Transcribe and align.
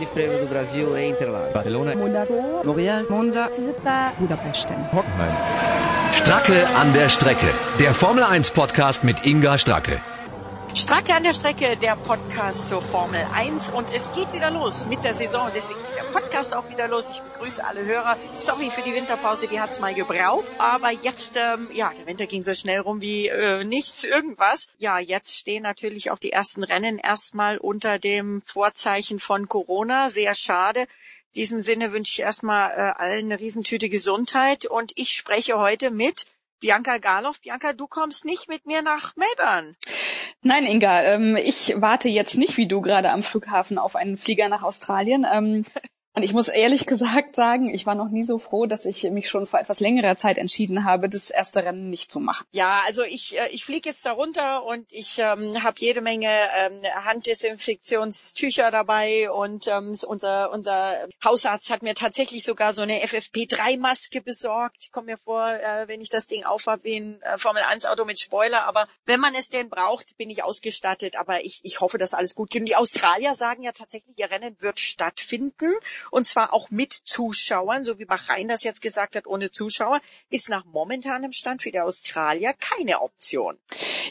Grande 0.00 0.06
Prêmio 0.14 0.38
do 0.38 0.46
Brasil 0.46 0.96
em 0.96 1.10
Interlagos. 1.10 1.52
Barcelona, 1.52 1.94
Monaco, 1.94 2.32
Montreal, 2.64 3.04
Monza, 3.10 3.50
Budapest. 4.18 4.68
Hockenheim. 4.92 5.34
Stracke 6.14 6.66
an 6.80 6.92
der 6.94 7.10
Strecke. 7.10 7.52
Der 7.78 7.92
Formel 7.92 8.24
1 8.24 8.50
Podcast 8.52 9.04
mit 9.04 9.26
Inga 9.26 9.58
Stracke. 9.58 10.00
Stracke 10.74 11.14
an 11.14 11.24
der 11.24 11.34
Strecke, 11.34 11.76
der 11.76 11.96
Podcast 11.96 12.68
zur 12.68 12.80
Formel 12.80 13.20
1 13.34 13.70
und 13.70 13.88
es 13.92 14.12
geht 14.12 14.32
wieder 14.32 14.52
los 14.52 14.86
mit 14.86 15.02
der 15.02 15.14
Saison. 15.14 15.50
Deswegen 15.52 15.80
geht 15.80 15.96
der 15.96 16.20
Podcast 16.20 16.54
auch 16.54 16.68
wieder 16.70 16.86
los. 16.86 17.10
Ich 17.10 17.20
begrüße 17.20 17.64
alle 17.64 17.84
Hörer. 17.84 18.16
Sorry 18.34 18.70
für 18.70 18.82
die 18.82 18.94
Winterpause, 18.94 19.48
die 19.48 19.60
hat's 19.60 19.80
mal 19.80 19.94
gebraucht. 19.94 20.46
Aber 20.58 20.92
jetzt, 20.92 21.36
ähm, 21.36 21.68
ja, 21.74 21.92
der 21.98 22.06
Winter 22.06 22.26
ging 22.26 22.44
so 22.44 22.54
schnell 22.54 22.80
rum 22.80 23.00
wie 23.00 23.26
äh, 23.26 23.64
nichts, 23.64 24.04
irgendwas. 24.04 24.68
Ja, 24.78 25.00
jetzt 25.00 25.36
stehen 25.36 25.64
natürlich 25.64 26.12
auch 26.12 26.18
die 26.18 26.30
ersten 26.30 26.62
Rennen 26.62 26.98
erstmal 26.98 27.58
unter 27.58 27.98
dem 27.98 28.40
Vorzeichen 28.46 29.18
von 29.18 29.48
Corona. 29.48 30.10
Sehr 30.10 30.34
schade. 30.34 30.82
In 30.82 31.42
diesem 31.42 31.60
Sinne 31.60 31.92
wünsche 31.92 32.12
ich 32.12 32.20
erstmal 32.20 32.70
äh, 32.70 33.00
allen 33.00 33.26
eine 33.26 33.40
Riesentüte 33.40 33.88
Gesundheit 33.88 34.66
und 34.66 34.92
ich 34.94 35.10
spreche 35.10 35.58
heute 35.58 35.90
mit 35.90 36.26
Bianca 36.60 36.98
Garloff. 36.98 37.40
Bianca, 37.40 37.72
du 37.72 37.86
kommst 37.86 38.24
nicht 38.24 38.48
mit 38.48 38.66
mir 38.66 38.82
nach 38.82 39.16
Melbourne. 39.16 39.74
Nein, 40.42 40.64
Inga, 40.64 41.02
ähm, 41.02 41.36
ich 41.36 41.74
warte 41.76 42.08
jetzt 42.08 42.38
nicht 42.38 42.56
wie 42.56 42.66
du 42.66 42.80
gerade 42.80 43.10
am 43.10 43.22
Flughafen 43.22 43.76
auf 43.78 43.94
einen 43.94 44.16
Flieger 44.16 44.48
nach 44.48 44.62
Australien. 44.62 45.26
Ähm, 45.30 45.66
und 46.14 46.22
ich 46.22 46.32
muss 46.32 46.48
ehrlich 46.48 46.86
gesagt 46.90 47.36
sagen, 47.36 47.72
ich 47.72 47.86
war 47.86 47.94
noch 47.94 48.08
nie 48.08 48.24
so 48.24 48.38
froh, 48.38 48.66
dass 48.66 48.84
ich 48.84 49.04
mich 49.10 49.28
schon 49.28 49.46
vor 49.46 49.60
etwas 49.60 49.80
längerer 49.80 50.16
Zeit 50.16 50.38
entschieden 50.38 50.84
habe, 50.84 51.08
das 51.08 51.30
erste 51.30 51.64
Rennen 51.64 51.90
nicht 51.90 52.10
zu 52.10 52.20
machen. 52.20 52.46
Ja, 52.52 52.80
also 52.86 53.02
ich, 53.02 53.38
äh, 53.38 53.48
ich 53.50 53.64
fliege 53.64 53.88
jetzt 53.88 54.04
da 54.04 54.12
runter 54.12 54.64
und 54.64 54.92
ich 54.92 55.18
ähm, 55.18 55.62
habe 55.62 55.76
jede 55.78 56.00
Menge 56.00 56.28
ähm, 56.28 56.82
Handdesinfektionstücher 57.04 58.70
dabei 58.70 59.30
und 59.30 59.68
ähm, 59.68 59.96
unser, 60.06 60.52
unser 60.52 60.96
Hausarzt 61.24 61.70
hat 61.70 61.82
mir 61.82 61.94
tatsächlich 61.94 62.44
sogar 62.44 62.74
so 62.74 62.82
eine 62.82 63.04
FFP3-Maske 63.04 64.20
besorgt. 64.20 64.78
Ich 64.80 64.92
komme 64.92 65.12
mir 65.12 65.18
vor, 65.18 65.48
äh, 65.48 65.86
wenn 65.86 66.00
ich 66.00 66.08
das 66.08 66.26
Ding 66.26 66.44
aufhab 66.44 66.80
wie 66.82 66.96
ein 66.96 67.22
äh, 67.22 67.38
Formel-1-Auto 67.38 68.04
mit 68.04 68.20
Spoiler, 68.20 68.66
aber 68.66 68.84
wenn 69.04 69.20
man 69.20 69.34
es 69.34 69.48
denn 69.48 69.68
braucht, 69.68 70.16
bin 70.16 70.30
ich 70.30 70.42
ausgestattet, 70.42 71.16
aber 71.16 71.44
ich, 71.44 71.60
ich 71.62 71.80
hoffe, 71.80 71.98
dass 71.98 72.14
alles 72.14 72.34
gut 72.34 72.50
geht. 72.50 72.62
Und 72.62 72.66
die 72.66 72.76
Australier 72.76 73.34
sagen 73.36 73.62
ja 73.62 73.72
tatsächlich, 73.72 74.18
ihr 74.18 74.30
Rennen 74.30 74.56
wird 74.60 74.80
stattfinden 74.80 75.70
und 76.10 76.26
zwar 76.26 76.52
auch 76.52 76.70
mit 76.70 76.92
Zuschauern, 76.92 77.84
so 77.84 77.98
wie 77.98 78.04
Bahrain 78.04 78.48
das 78.48 78.64
jetzt 78.64 78.82
gesagt 78.82 79.16
hat, 79.16 79.26
ohne 79.26 79.50
Zuschauer, 79.50 80.00
ist 80.30 80.48
nach 80.48 80.64
momentanem 80.66 81.32
Stand 81.32 81.62
für 81.62 81.70
die 81.70 81.80
Australier 81.80 82.54
keine 82.54 83.02
Option. 83.02 83.58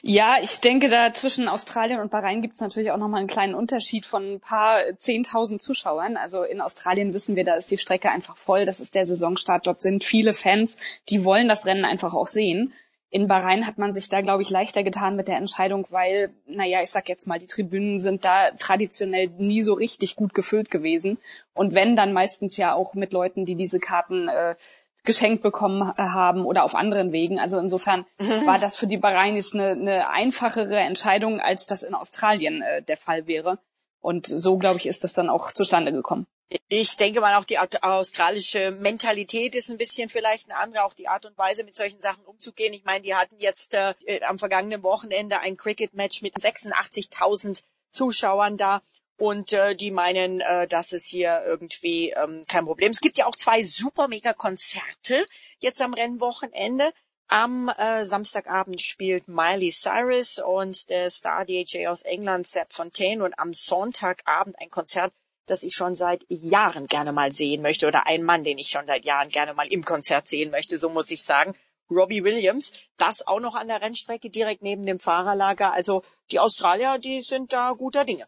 Ja, 0.02 0.38
ich 0.42 0.60
denke, 0.60 0.90
da 0.90 1.14
zwischen 1.14 1.48
Australien 1.48 2.00
und 2.00 2.12
Bahrain 2.12 2.42
gibt 2.42 2.56
es 2.56 2.62
natürlich 2.62 2.92
auch 2.92 2.98
nochmal 2.98 3.20
einen 3.20 3.28
kleinen 3.28 3.56
Unterschied 3.56 4.06
von 4.06 4.36
ein 4.36 4.40
paar 4.40 4.82
zehntausend 4.98 5.62
Zuschauern. 5.62 6.18
Also 6.18 6.44
in 6.44 6.62
Australien 6.62 7.14
wissen 7.14 7.36
wir, 7.36 7.44
da 7.44 7.56
ist 7.56 7.72
die 7.72 7.78
Strecke 7.78 8.10
einfach 8.10 8.38
voll. 8.38 8.66
Das 8.66 8.80
ist 8.80 8.96
der 8.96 9.06
Saisonstart. 9.06 9.68
Dort 9.68 9.82
sind 9.82 10.04
viele 10.04 10.34
Fans, 10.34 10.78
die 11.10 11.26
wollen 11.26 11.48
das 11.48 11.66
Rennen 11.66 11.86
einfach 11.86 12.14
auch 12.14 12.28
sehen. 12.28 12.74
In 13.12 13.28
Bahrain 13.28 13.66
hat 13.66 13.80
man 13.80 13.92
sich 13.92 14.10
da, 14.10 14.22
glaube 14.22 14.44
ich, 14.44 14.52
leichter 14.52 14.84
getan 14.84 15.16
mit 15.16 15.28
der 15.28 15.38
Entscheidung, 15.38 15.88
weil, 15.90 16.32
naja, 16.46 16.82
ich 16.84 16.92
sag 16.92 17.10
jetzt 17.10 17.28
mal, 17.28 17.40
die 17.40 17.48
Tribünen 17.48 18.00
sind 18.00 18.24
da 18.24 18.52
traditionell 18.52 19.30
nie 19.38 19.64
so 19.64 19.74
richtig 19.74 20.16
gut 20.16 20.36
gefüllt 20.36 20.70
gewesen. 20.70 21.18
Und 21.54 21.74
wenn, 21.74 21.96
dann 21.96 22.14
meistens 22.14 22.56
ja 22.58 22.74
auch 22.74 22.94
mit 22.94 23.12
Leuten, 23.12 23.46
die 23.46 23.56
diese 23.56 23.80
Karten 23.80 24.30
äh, 24.30 24.56
geschenkt 25.04 25.42
bekommen 25.42 25.82
äh, 25.82 26.04
haben 26.04 26.46
oder 26.46 26.64
auf 26.64 26.76
anderen 26.76 27.12
Wegen. 27.12 27.40
Also 27.40 27.58
insofern 27.58 28.06
war 28.46 28.60
das 28.60 28.76
für 28.76 28.88
die 28.88 28.98
Bahrainis 28.98 29.54
eine, 29.54 29.72
eine 29.72 30.10
einfachere 30.10 30.78
Entscheidung, 30.78 31.40
als 31.40 31.66
das 31.66 31.84
in 31.84 31.96
Australien 31.96 32.62
äh, 32.62 32.84
der 32.84 32.98
Fall 32.98 33.26
wäre. 33.26 33.58
Und 34.02 34.28
so, 34.28 34.58
glaube 34.58 34.78
ich, 34.78 34.88
ist 34.88 35.04
das 35.04 35.14
dann 35.14 35.30
auch 35.30 35.52
zustande 35.52 35.92
gekommen. 35.92 36.28
Ich 36.68 36.98
denke 36.98 37.22
mal, 37.22 37.36
auch 37.36 37.46
die 37.46 37.60
australische 37.60 38.72
Mentalität 38.72 39.54
ist 39.54 39.70
ein 39.70 39.78
bisschen 39.78 40.10
vielleicht 40.10 40.50
eine 40.50 40.60
andere, 40.60 40.84
auch 40.84 40.94
die 40.94 41.08
Art 41.08 41.26
und 41.26 41.38
Weise, 41.38 41.64
mit 41.64 41.76
solchen 41.76 42.02
Sachen 42.02 42.26
umzugehen. 42.26 42.74
Ich 42.74 42.84
meine, 42.84 43.02
die 43.02 43.14
hatten 43.14 43.36
jetzt 43.40 43.76
äh, 43.76 43.94
am 44.28 44.40
vergangenen 44.40 44.82
Wochenende 44.82 45.40
ein 45.42 45.58
Cricket-Match 45.58 46.24
mit 46.24 46.36
86.000 46.36 47.64
Zuschauern 47.92 48.58
da. 48.58 48.82
Und 49.18 49.52
äh, 49.54 49.76
die 49.76 49.92
meinen, 49.92 50.40
äh, 50.40 50.66
dass 50.68 50.94
es 50.94 51.06
hier 51.06 51.44
irgendwie 51.46 52.12
ähm, 52.12 52.44
kein 52.48 52.66
Problem. 52.66 52.92
Es 52.92 53.02
gibt 53.02 53.18
ja 53.18 53.26
auch 53.26 53.36
zwei 53.36 53.64
super 53.64 54.08
mega 54.08 54.34
Konzerte 54.34 55.26
jetzt 55.60 55.82
am 55.82 55.94
Rennwochenende. 55.94 56.94
Am 57.28 57.70
äh, 57.70 58.06
Samstagabend 58.06 58.82
spielt 58.82 59.28
Miley 59.28 59.72
Cyrus 59.72 60.40
und 60.40 60.90
der 60.90 61.12
Star 61.12 61.46
DJ 61.46 61.88
aus 61.88 62.02
England, 62.02 62.48
Sepp 62.48 62.72
Fontaine. 62.74 63.24
Und 63.24 63.38
am 63.38 63.54
Sonntagabend 63.54 64.58
ein 64.60 64.70
Konzert 64.70 65.14
das 65.50 65.64
ich 65.64 65.76
schon 65.76 65.96
seit 65.96 66.26
Jahren 66.30 66.88
gerne 66.88 67.12
mal 67.12 67.32
sehen 67.32 67.62
möchte 67.62 67.88
oder 67.88 68.08
ein 68.08 68.24
Mann, 68.24 68.44
den 68.44 68.58
ich 68.58 68.70
schon 68.70 68.88
seit 68.88 69.06
Jahren 69.06 69.30
gerne 69.30 69.54
mal 69.54 69.68
im 69.68 69.84
Konzert 69.84 70.28
sehen 70.28 70.52
möchte, 70.52 70.78
so 70.78 70.90
muss 70.90 71.12
ich 71.12 71.24
sagen. 71.24 71.54
Robbie 71.92 72.24
Williams, 72.24 72.74
das 72.98 73.26
auch 73.26 73.40
noch 73.40 73.56
an 73.56 73.68
der 73.68 73.82
Rennstrecke 73.82 74.30
direkt 74.30 74.62
neben 74.62 74.86
dem 74.86 75.00
Fahrerlager. 75.00 75.74
Also 75.74 76.04
die 76.32 76.40
Australier, 76.40 77.00
die 77.00 77.22
sind 77.22 77.52
da 77.52 77.72
guter 77.72 78.06
Dinge. 78.06 78.26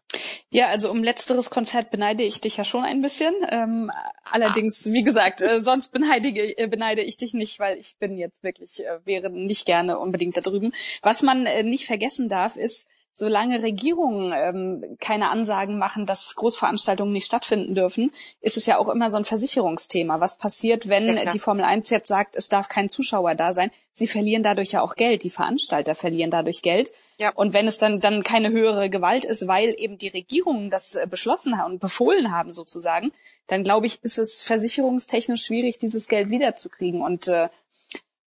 Ja, 0.50 0.66
also 0.66 0.90
um 0.90 1.02
letzteres 1.02 1.48
Konzert 1.48 1.90
beneide 1.90 2.24
ich 2.24 2.40
dich 2.40 2.56
ja 2.56 2.64
schon 2.64 2.84
ein 2.84 3.00
bisschen. 3.00 3.34
Ähm, 3.48 3.90
allerdings, 4.24 4.92
wie 4.92 5.02
gesagt, 5.02 5.40
äh, 5.40 5.62
sonst 5.62 5.92
beneide, 5.92 6.28
äh, 6.28 6.66
beneide 6.66 7.02
ich 7.02 7.16
dich 7.16 7.34
nicht, 7.34 7.58
weil 7.58 7.78
ich 7.78 7.96
bin 7.98 8.18
jetzt 8.18 8.42
wirklich, 8.42 8.84
äh, 8.84 8.98
wäre 9.04 9.30
nicht 9.30 9.64
gerne 9.64 9.98
unbedingt 9.98 10.36
da 10.36 10.40
drüben. 10.40 10.72
Was 11.00 11.22
man 11.22 11.46
äh, 11.46 11.62
nicht 11.62 11.86
vergessen 11.86 12.28
darf, 12.28 12.56
ist, 12.56 12.88
solange 13.14 13.62
Regierungen 13.62 14.32
ähm, 14.34 14.96
keine 15.00 15.28
Ansagen 15.28 15.78
machen, 15.78 16.06
dass 16.06 16.34
Großveranstaltungen 16.36 17.12
nicht 17.12 17.26
stattfinden 17.26 17.74
dürfen, 17.74 18.10
ist 18.40 18.56
es 18.56 18.66
ja 18.66 18.78
auch 18.78 18.88
immer 18.88 19.10
so 19.10 19.18
ein 19.18 19.24
Versicherungsthema. 19.24 20.20
Was 20.20 20.38
passiert, 20.38 20.88
wenn 20.88 21.08
ja, 21.08 21.30
die 21.30 21.38
Formel 21.38 21.64
1 21.64 21.90
jetzt 21.90 22.08
sagt, 22.08 22.36
es 22.36 22.48
darf 22.48 22.68
kein 22.68 22.88
Zuschauer 22.88 23.34
da 23.34 23.52
sein? 23.52 23.70
Sie 23.94 24.06
verlieren 24.06 24.42
dadurch 24.42 24.72
ja 24.72 24.80
auch 24.80 24.94
Geld. 24.94 25.22
Die 25.22 25.30
Veranstalter 25.30 25.94
verlieren 25.94 26.30
dadurch 26.30 26.62
Geld. 26.62 26.92
Ja. 27.18 27.30
Und 27.34 27.52
wenn 27.52 27.68
es 27.68 27.76
dann, 27.76 28.00
dann 28.00 28.22
keine 28.22 28.50
höhere 28.50 28.88
Gewalt 28.88 29.26
ist, 29.26 29.46
weil 29.46 29.74
eben 29.76 29.98
die 29.98 30.08
Regierungen 30.08 30.70
das 30.70 30.94
äh, 30.94 31.06
beschlossen 31.08 31.58
haben 31.58 31.74
und 31.74 31.80
befohlen 31.80 32.32
haben 32.32 32.50
sozusagen, 32.50 33.12
dann 33.48 33.62
glaube 33.62 33.86
ich, 33.86 34.02
ist 34.02 34.18
es 34.18 34.42
versicherungstechnisch 34.42 35.44
schwierig, 35.44 35.78
dieses 35.78 36.08
Geld 36.08 36.30
wiederzukriegen. 36.30 37.02
Und 37.02 37.28
äh, 37.28 37.48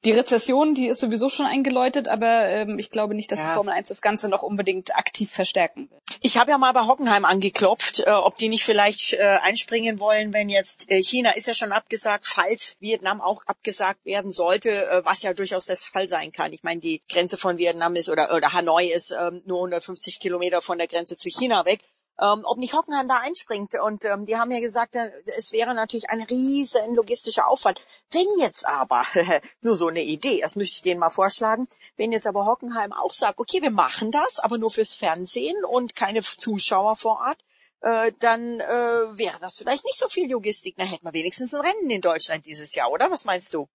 die 0.04 0.12
Rezession, 0.12 0.74
die 0.74 0.88
ist 0.88 1.00
sowieso 1.00 1.28
schon 1.28 1.46
eingeläutet, 1.46 2.08
aber 2.08 2.46
ähm, 2.48 2.78
ich 2.78 2.90
glaube 2.90 3.14
nicht, 3.14 3.32
dass 3.32 3.42
ja. 3.42 3.48
die 3.48 3.54
Formel 3.54 3.74
1 3.74 3.88
das 3.88 4.02
Ganze 4.02 4.28
noch 4.28 4.42
unbedingt 4.42 4.94
aktiv 4.96 5.30
verstärken 5.30 5.90
will. 5.90 5.98
Ich 6.20 6.38
habe 6.38 6.50
ja 6.50 6.58
mal 6.58 6.72
bei 6.72 6.86
Hockenheim 6.86 7.24
angeklopft, 7.24 8.00
äh, 8.00 8.10
ob 8.10 8.36
die 8.36 8.48
nicht 8.48 8.64
vielleicht 8.64 9.14
äh, 9.14 9.38
einspringen 9.42 10.00
wollen, 10.00 10.32
wenn 10.32 10.48
jetzt 10.48 10.90
äh, 10.90 11.02
China 11.02 11.30
ist 11.30 11.46
ja 11.46 11.54
schon 11.54 11.72
abgesagt, 11.72 12.26
falls 12.26 12.76
Vietnam 12.80 13.20
auch 13.20 13.42
abgesagt 13.46 14.04
werden 14.04 14.30
sollte, 14.30 14.70
äh, 14.70 15.04
was 15.04 15.22
ja 15.22 15.32
durchaus 15.32 15.66
der 15.66 15.76
Fall 15.76 16.08
sein 16.08 16.32
kann. 16.32 16.52
Ich 16.52 16.62
meine, 16.62 16.80
die 16.80 17.02
Grenze 17.08 17.36
von 17.36 17.58
Vietnam 17.58 17.96
ist 17.96 18.08
oder, 18.08 18.34
oder 18.34 18.52
Hanoi 18.52 18.86
ist 18.86 19.10
ähm, 19.10 19.42
nur 19.46 19.58
150 19.58 20.20
Kilometer 20.20 20.62
von 20.62 20.78
der 20.78 20.86
Grenze 20.86 21.16
zu 21.16 21.28
China 21.28 21.64
weg 21.64 21.80
ähm, 22.20 22.42
ob 22.44 22.58
nicht 22.58 22.74
Hockenheim 22.74 23.08
da 23.08 23.18
einspringt. 23.18 23.72
Und 23.80 24.04
ähm, 24.04 24.24
die 24.24 24.36
haben 24.36 24.50
ja 24.50 24.60
gesagt, 24.60 24.94
äh, 24.94 25.10
es 25.36 25.52
wäre 25.52 25.74
natürlich 25.74 26.10
ein 26.10 26.22
riesen 26.22 26.94
logistischer 26.94 27.48
Aufwand. 27.48 27.80
Wenn 28.10 28.26
jetzt 28.38 28.66
aber, 28.66 29.04
nur 29.62 29.76
so 29.76 29.88
eine 29.88 30.02
Idee, 30.02 30.40
das 30.40 30.56
müsste 30.56 30.76
ich 30.76 30.82
denen 30.82 31.00
mal 31.00 31.10
vorschlagen, 31.10 31.66
wenn 31.96 32.12
jetzt 32.12 32.26
aber 32.26 32.46
Hockenheim 32.46 32.92
auch 32.92 33.12
sagt, 33.12 33.38
okay, 33.38 33.62
wir 33.62 33.70
machen 33.70 34.10
das, 34.10 34.38
aber 34.38 34.58
nur 34.58 34.70
fürs 34.70 34.94
Fernsehen 34.94 35.64
und 35.64 35.94
keine 35.94 36.22
Zuschauer 36.22 36.96
vor 36.96 37.20
Ort, 37.26 37.38
äh, 37.84 38.12
dann 38.18 38.60
äh, 38.60 38.64
wäre 38.64 39.38
das 39.40 39.58
vielleicht 39.58 39.84
nicht 39.84 39.98
so 39.98 40.08
viel 40.08 40.30
Logistik. 40.30 40.74
Na, 40.78 40.84
hätten 40.86 41.04
wir 41.04 41.12
wenigstens 41.12 41.54
ein 41.54 41.60
Rennen 41.60 41.90
in 41.90 42.00
Deutschland 42.00 42.46
dieses 42.46 42.74
Jahr, 42.74 42.90
oder? 42.90 43.10
Was 43.10 43.26
meinst 43.26 43.52
du? 43.52 43.68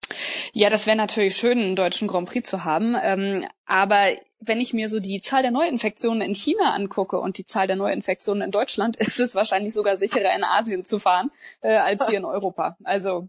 Ja, 0.52 0.72
das 0.72 0.88
wäre 0.88 0.97
natürlich 0.97 1.38
schön, 1.38 1.59
einen 1.59 1.75
deutschen 1.75 2.08
Grand 2.08 2.28
Prix 2.28 2.50
zu 2.50 2.64
haben. 2.64 2.96
Ähm, 3.00 3.46
aber 3.66 4.14
wenn 4.40 4.59
ich 4.62 4.74
mir 4.74 4.90
so 4.90 5.00
die 5.00 5.22
Zahl 5.22 5.44
der 5.44 5.52
Neuinfektionen 5.52 6.22
in 6.22 6.34
China 6.34 6.74
angucke 6.74 7.20
und 7.20 7.38
die 7.38 7.46
Zahl 7.46 7.68
der 7.68 7.75
Neuinfektionen 7.75 8.42
in 8.42 8.52
Deutschland, 8.52 8.96
ist 8.97 9.20
es 9.20 9.35
wahrscheinlich 9.35 9.76
sogar 9.76 9.96
sicherer, 9.96 10.34
in 10.35 10.44
Asien 10.44 10.84
zu 10.84 10.97
fahren, 10.97 11.29
äh, 11.61 11.76
als 11.76 12.08
hier 12.08 12.17
in 12.17 12.26
Europa. 12.26 12.78
Also 12.84 13.28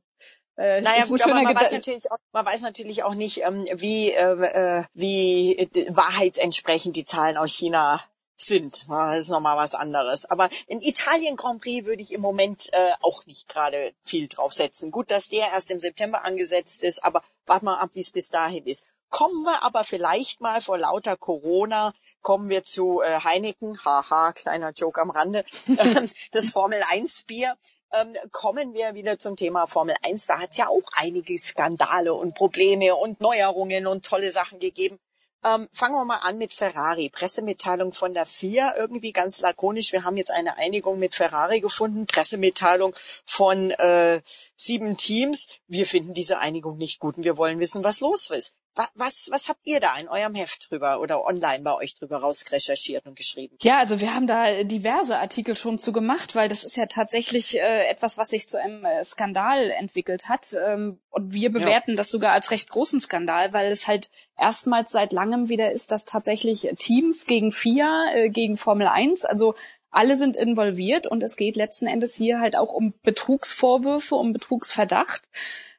äh, 0.56 0.80
naja 0.82 1.04
gut, 1.04 1.20
aber 1.20 1.42
man 1.42 1.54
weiß, 1.54 1.72
natürlich 1.72 2.10
auch, 2.10 2.18
man 2.32 2.46
weiß 2.46 2.62
natürlich 2.62 3.02
auch 3.02 3.14
nicht, 3.14 3.42
ähm, 3.42 3.66
wie, 3.74 4.12
äh, 4.12 4.80
äh 4.80 4.84
wie 4.94 5.58
äh, 5.58 5.94
wahrheitsentsprechend 5.94 6.96
die 6.96 7.04
Zahlen 7.04 7.36
aus 7.36 7.50
China 7.50 8.02
sind. 8.40 8.86
Das 8.88 9.18
ist 9.18 9.28
nochmal 9.28 9.56
was 9.56 9.74
anderes. 9.74 10.24
Aber 10.26 10.48
in 10.66 10.80
Italien 10.80 11.36
Grand 11.36 11.62
Prix 11.62 11.86
würde 11.86 12.02
ich 12.02 12.12
im 12.12 12.20
Moment 12.20 12.68
äh, 12.72 12.92
auch 13.02 13.26
nicht 13.26 13.48
gerade 13.48 13.92
viel 14.02 14.28
draufsetzen. 14.28 14.90
Gut, 14.90 15.10
dass 15.10 15.28
der 15.28 15.48
erst 15.48 15.70
im 15.70 15.80
September 15.80 16.24
angesetzt 16.24 16.82
ist, 16.84 17.04
aber 17.04 17.22
warte 17.46 17.64
mal 17.64 17.78
ab, 17.78 17.90
wie 17.94 18.00
es 18.00 18.12
bis 18.12 18.30
dahin 18.30 18.64
ist. 18.64 18.86
Kommen 19.10 19.42
wir 19.42 19.64
aber 19.64 19.82
vielleicht 19.82 20.40
mal 20.40 20.60
vor 20.60 20.78
lauter 20.78 21.16
Corona, 21.16 21.92
kommen 22.22 22.48
wir 22.48 22.62
zu 22.62 23.00
äh, 23.00 23.20
Heineken, 23.24 23.84
haha, 23.84 24.32
kleiner 24.32 24.70
Joke 24.70 25.00
am 25.00 25.10
Rande, 25.10 25.44
äh, 25.66 26.06
das 26.30 26.50
Formel 26.50 26.80
1 26.90 27.24
Bier. 27.24 27.56
Ähm, 27.92 28.14
kommen 28.30 28.72
wir 28.72 28.94
wieder 28.94 29.18
zum 29.18 29.34
Thema 29.34 29.66
Formel 29.66 29.96
1. 30.06 30.26
Da 30.26 30.38
hat 30.38 30.52
es 30.52 30.58
ja 30.58 30.68
auch 30.68 30.88
einige 30.94 31.36
Skandale 31.40 32.14
und 32.14 32.36
Probleme 32.36 32.94
und 32.94 33.20
Neuerungen 33.20 33.88
und 33.88 34.04
tolle 34.04 34.30
Sachen 34.30 34.60
gegeben. 34.60 35.00
Ähm, 35.42 35.68
fangen 35.72 35.94
wir 35.94 36.04
mal 36.04 36.18
an 36.18 36.36
mit 36.36 36.52
Ferrari. 36.52 37.08
Pressemitteilung 37.08 37.92
von 37.94 38.12
der 38.12 38.26
FIA, 38.26 38.76
irgendwie 38.76 39.12
ganz 39.12 39.40
lakonisch. 39.40 39.92
Wir 39.92 40.04
haben 40.04 40.18
jetzt 40.18 40.30
eine 40.30 40.58
Einigung 40.58 40.98
mit 40.98 41.14
Ferrari 41.14 41.60
gefunden. 41.60 42.06
Pressemitteilung 42.06 42.94
von 43.24 43.70
äh, 43.70 44.20
sieben 44.56 44.98
Teams. 44.98 45.48
Wir 45.66 45.86
finden 45.86 46.12
diese 46.12 46.38
Einigung 46.38 46.76
nicht 46.76 47.00
gut 47.00 47.16
und 47.16 47.24
wir 47.24 47.38
wollen 47.38 47.58
wissen, 47.58 47.82
was 47.84 48.00
los 48.00 48.28
ist. 48.30 48.54
Was, 48.94 49.28
was 49.30 49.48
habt 49.48 49.60
ihr 49.64 49.80
da 49.80 49.96
in 49.98 50.08
eurem 50.08 50.34
Heft 50.34 50.70
drüber 50.70 51.00
oder 51.00 51.24
online 51.24 51.64
bei 51.64 51.74
euch 51.74 51.96
drüber 51.96 52.18
rausrecherchiert 52.18 53.06
und 53.06 53.16
geschrieben? 53.16 53.56
Ja, 53.62 53.78
also 53.78 54.00
wir 54.00 54.14
haben 54.14 54.26
da 54.26 54.62
diverse 54.62 55.18
Artikel 55.18 55.56
schon 55.56 55.78
zu 55.78 55.92
gemacht, 55.92 56.34
weil 56.34 56.48
das 56.48 56.64
ist 56.64 56.76
ja 56.76 56.86
tatsächlich 56.86 57.58
äh, 57.58 57.88
etwas, 57.88 58.16
was 58.16 58.28
sich 58.28 58.48
zu 58.48 58.60
einem 58.60 58.84
äh, 58.84 59.02
Skandal 59.04 59.70
entwickelt 59.70 60.28
hat. 60.28 60.54
Ähm, 60.64 61.00
und 61.10 61.32
wir 61.32 61.50
bewerten 61.50 61.92
ja. 61.92 61.96
das 61.96 62.10
sogar 62.10 62.32
als 62.32 62.52
recht 62.52 62.70
großen 62.70 63.00
Skandal, 63.00 63.52
weil 63.52 63.72
es 63.72 63.88
halt 63.88 64.10
erstmals 64.38 64.92
seit 64.92 65.12
langem 65.12 65.48
wieder 65.48 65.72
ist, 65.72 65.90
dass 65.90 66.04
tatsächlich 66.04 66.68
Teams 66.78 67.26
gegen 67.26 67.52
FIA, 67.52 68.12
äh, 68.14 68.28
gegen 68.30 68.56
Formel 68.56 68.86
1, 68.86 69.24
also 69.24 69.54
alle 69.90 70.16
sind 70.16 70.36
involviert 70.36 71.06
und 71.06 71.22
es 71.22 71.36
geht 71.36 71.56
letzten 71.56 71.86
Endes 71.86 72.14
hier 72.14 72.40
halt 72.40 72.56
auch 72.56 72.72
um 72.72 72.94
Betrugsvorwürfe, 73.02 74.14
um 74.14 74.32
Betrugsverdacht. 74.32 75.22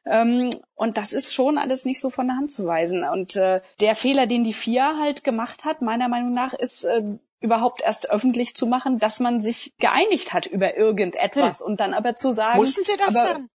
Ähm, 0.04 0.50
und 0.74 0.96
das 0.96 1.12
ist 1.12 1.32
schon 1.32 1.58
alles 1.58 1.84
nicht 1.84 2.00
so 2.00 2.10
von 2.10 2.26
der 2.26 2.36
Hand 2.36 2.52
zu 2.52 2.66
weisen. 2.66 3.04
Und 3.04 3.36
äh, 3.36 3.60
der 3.80 3.94
Fehler, 3.94 4.26
den 4.26 4.44
die 4.44 4.52
FIA 4.52 4.98
halt 4.98 5.24
gemacht 5.24 5.64
hat, 5.64 5.80
meiner 5.80 6.08
Meinung 6.08 6.34
nach, 6.34 6.52
ist 6.52 6.84
äh, 6.84 7.02
überhaupt 7.40 7.82
erst 7.82 8.10
öffentlich 8.10 8.54
zu 8.54 8.66
machen, 8.66 8.98
dass 8.98 9.20
man 9.20 9.42
sich 9.42 9.72
geeinigt 9.78 10.32
hat 10.32 10.46
über 10.46 10.76
irgendetwas 10.76 11.60
hm. 11.60 11.66
und 11.66 11.80
dann 11.80 11.94
aber 11.94 12.14
zu 12.14 12.30
sagen. 12.30 12.58
Mussten 12.58 12.84
Sie 12.84 12.96
das 12.96 13.16
aber, 13.16 13.34
dann? 13.34 13.48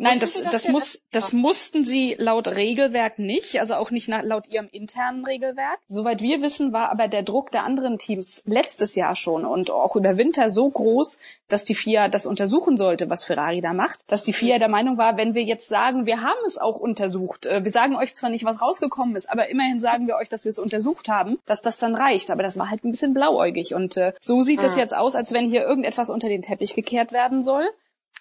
Nein, 0.00 0.18
das, 0.18 0.32
das, 0.34 0.50
das 0.50 0.68
muss, 0.68 1.02
das 1.12 1.32
mussten 1.34 1.84
sie 1.84 2.16
laut 2.18 2.48
Regelwerk 2.48 3.18
nicht, 3.18 3.60
also 3.60 3.74
auch 3.74 3.90
nicht 3.90 4.08
nach, 4.08 4.22
laut 4.22 4.48
ihrem 4.48 4.68
internen 4.72 5.26
Regelwerk. 5.26 5.78
Soweit 5.88 6.22
wir 6.22 6.40
wissen, 6.40 6.72
war 6.72 6.90
aber 6.90 7.06
der 7.06 7.22
Druck 7.22 7.50
der 7.50 7.64
anderen 7.64 7.98
Teams 7.98 8.42
letztes 8.46 8.94
Jahr 8.94 9.14
schon 9.14 9.44
und 9.44 9.70
auch 9.70 9.96
über 9.96 10.16
Winter 10.16 10.48
so 10.48 10.70
groß, 10.70 11.18
dass 11.48 11.66
die 11.66 11.74
FIA 11.74 12.08
das 12.08 12.24
untersuchen 12.24 12.78
sollte, 12.78 13.10
was 13.10 13.24
Ferrari 13.24 13.60
da 13.60 13.74
macht, 13.74 14.00
dass 14.06 14.22
die 14.22 14.32
FIA 14.32 14.58
der 14.58 14.68
Meinung 14.68 14.96
war, 14.96 15.18
wenn 15.18 15.34
wir 15.34 15.42
jetzt 15.42 15.68
sagen, 15.68 16.06
wir 16.06 16.22
haben 16.22 16.46
es 16.46 16.56
auch 16.56 16.78
untersucht, 16.78 17.44
äh, 17.44 17.62
wir 17.62 17.70
sagen 17.70 17.96
euch 17.96 18.14
zwar 18.14 18.30
nicht, 18.30 18.46
was 18.46 18.62
rausgekommen 18.62 19.16
ist, 19.16 19.28
aber 19.30 19.50
immerhin 19.50 19.80
sagen 19.80 20.06
wir 20.06 20.16
euch, 20.16 20.30
dass 20.30 20.44
wir 20.44 20.50
es 20.50 20.58
untersucht 20.58 21.08
haben, 21.10 21.38
dass 21.44 21.60
das 21.60 21.76
dann 21.76 21.94
reicht. 21.94 22.30
Aber 22.30 22.42
das 22.42 22.58
war 22.58 22.70
halt 22.70 22.84
ein 22.84 22.90
bisschen 22.90 23.12
blauäugig 23.12 23.74
und 23.74 23.98
äh, 23.98 24.14
so 24.18 24.40
sieht 24.40 24.62
es 24.62 24.76
jetzt 24.76 24.96
aus, 24.96 25.14
als 25.14 25.34
wenn 25.34 25.50
hier 25.50 25.62
irgendetwas 25.62 26.08
unter 26.08 26.28
den 26.28 26.40
Teppich 26.40 26.74
gekehrt 26.74 27.12
werden 27.12 27.42
soll. 27.42 27.68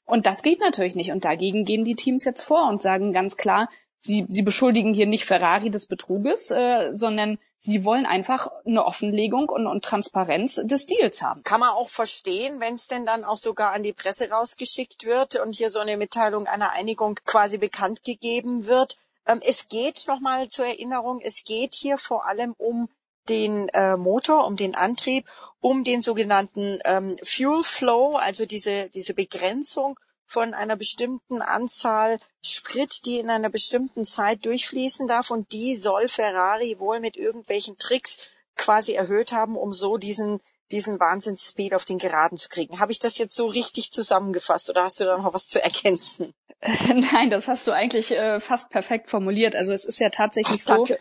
Und 0.05 0.25
das 0.25 0.41
geht 0.41 0.59
natürlich 0.59 0.95
nicht. 0.95 1.11
Und 1.11 1.25
dagegen 1.25 1.65
gehen 1.65 1.83
die 1.83 1.95
Teams 1.95 2.25
jetzt 2.25 2.43
vor 2.43 2.67
und 2.67 2.81
sagen 2.81 3.13
ganz 3.13 3.37
klar, 3.37 3.69
sie, 4.01 4.25
sie 4.29 4.41
beschuldigen 4.41 4.93
hier 4.93 5.07
nicht 5.07 5.25
Ferrari 5.25 5.69
des 5.69 5.85
Betruges, 5.85 6.51
äh, 6.51 6.89
sondern 6.93 7.37
sie 7.57 7.83
wollen 7.83 8.05
einfach 8.05 8.49
eine 8.65 8.85
Offenlegung 8.85 9.49
und, 9.49 9.67
und 9.67 9.83
Transparenz 9.83 10.55
des 10.55 10.85
Deals 10.85 11.21
haben. 11.21 11.43
Kann 11.43 11.59
man 11.59 11.69
auch 11.69 11.89
verstehen, 11.89 12.59
wenn 12.59 12.75
es 12.75 12.87
denn 12.87 13.05
dann 13.05 13.23
auch 13.23 13.37
sogar 13.37 13.73
an 13.73 13.83
die 13.83 13.93
Presse 13.93 14.29
rausgeschickt 14.29 15.05
wird 15.05 15.35
und 15.35 15.55
hier 15.55 15.69
so 15.69 15.79
eine 15.79 15.97
Mitteilung 15.97 16.47
einer 16.47 16.71
Einigung 16.71 17.19
quasi 17.25 17.57
bekannt 17.57 18.03
gegeben 18.03 18.65
wird. 18.65 18.97
Ähm, 19.27 19.41
es 19.45 19.67
geht 19.67 20.05
nochmal 20.07 20.49
zur 20.49 20.65
Erinnerung, 20.65 21.21
es 21.23 21.43
geht 21.43 21.73
hier 21.73 21.97
vor 21.97 22.25
allem 22.25 22.55
um 22.57 22.89
den 23.27 23.69
äh, 23.69 23.95
Motor, 23.95 24.47
um 24.47 24.55
den 24.55 24.73
Antrieb, 24.75 25.25
um 25.61 25.83
den 25.83 26.01
sogenannten 26.01 26.79
ähm, 26.85 27.15
Fuel 27.23 27.63
Flow, 27.63 28.15
also 28.15 28.45
diese, 28.45 28.89
diese 28.89 29.13
Begrenzung 29.13 29.99
von 30.25 30.53
einer 30.53 30.75
bestimmten 30.75 31.41
Anzahl 31.41 32.19
Sprit, 32.41 33.05
die 33.05 33.17
in 33.17 33.29
einer 33.29 33.49
bestimmten 33.49 34.05
Zeit 34.05 34.45
durchfließen 34.45 35.07
darf. 35.07 35.31
Und 35.31 35.51
die 35.51 35.75
soll 35.75 36.07
Ferrari 36.07 36.77
wohl 36.79 36.99
mit 36.99 37.17
irgendwelchen 37.17 37.77
Tricks 37.77 38.19
quasi 38.55 38.93
erhöht 38.93 39.31
haben, 39.31 39.57
um 39.57 39.73
so 39.73 39.97
diesen 39.97 40.39
diesen 40.71 40.99
Wahnsinnsspeed 40.99 41.73
auf 41.73 41.85
den 41.85 41.97
Geraden 41.97 42.37
zu 42.37 42.49
kriegen. 42.49 42.79
Habe 42.79 42.91
ich 42.91 42.99
das 42.99 43.17
jetzt 43.17 43.35
so 43.35 43.47
richtig 43.47 43.91
zusammengefasst 43.91 44.69
oder 44.69 44.83
hast 44.83 44.99
du 44.99 45.05
da 45.05 45.17
noch 45.17 45.33
was 45.33 45.47
zu 45.47 45.61
ergänzen? 45.61 46.33
Nein, 47.11 47.29
das 47.29 47.47
hast 47.47 47.67
du 47.67 47.71
eigentlich 47.71 48.11
äh, 48.11 48.39
fast 48.39 48.69
perfekt 48.69 49.09
formuliert. 49.09 49.55
Also 49.55 49.71
es 49.71 49.85
ist 49.85 49.99
ja 49.99 50.09
tatsächlich 50.09 50.61
Ach, 50.67 50.85
so, 50.85 50.95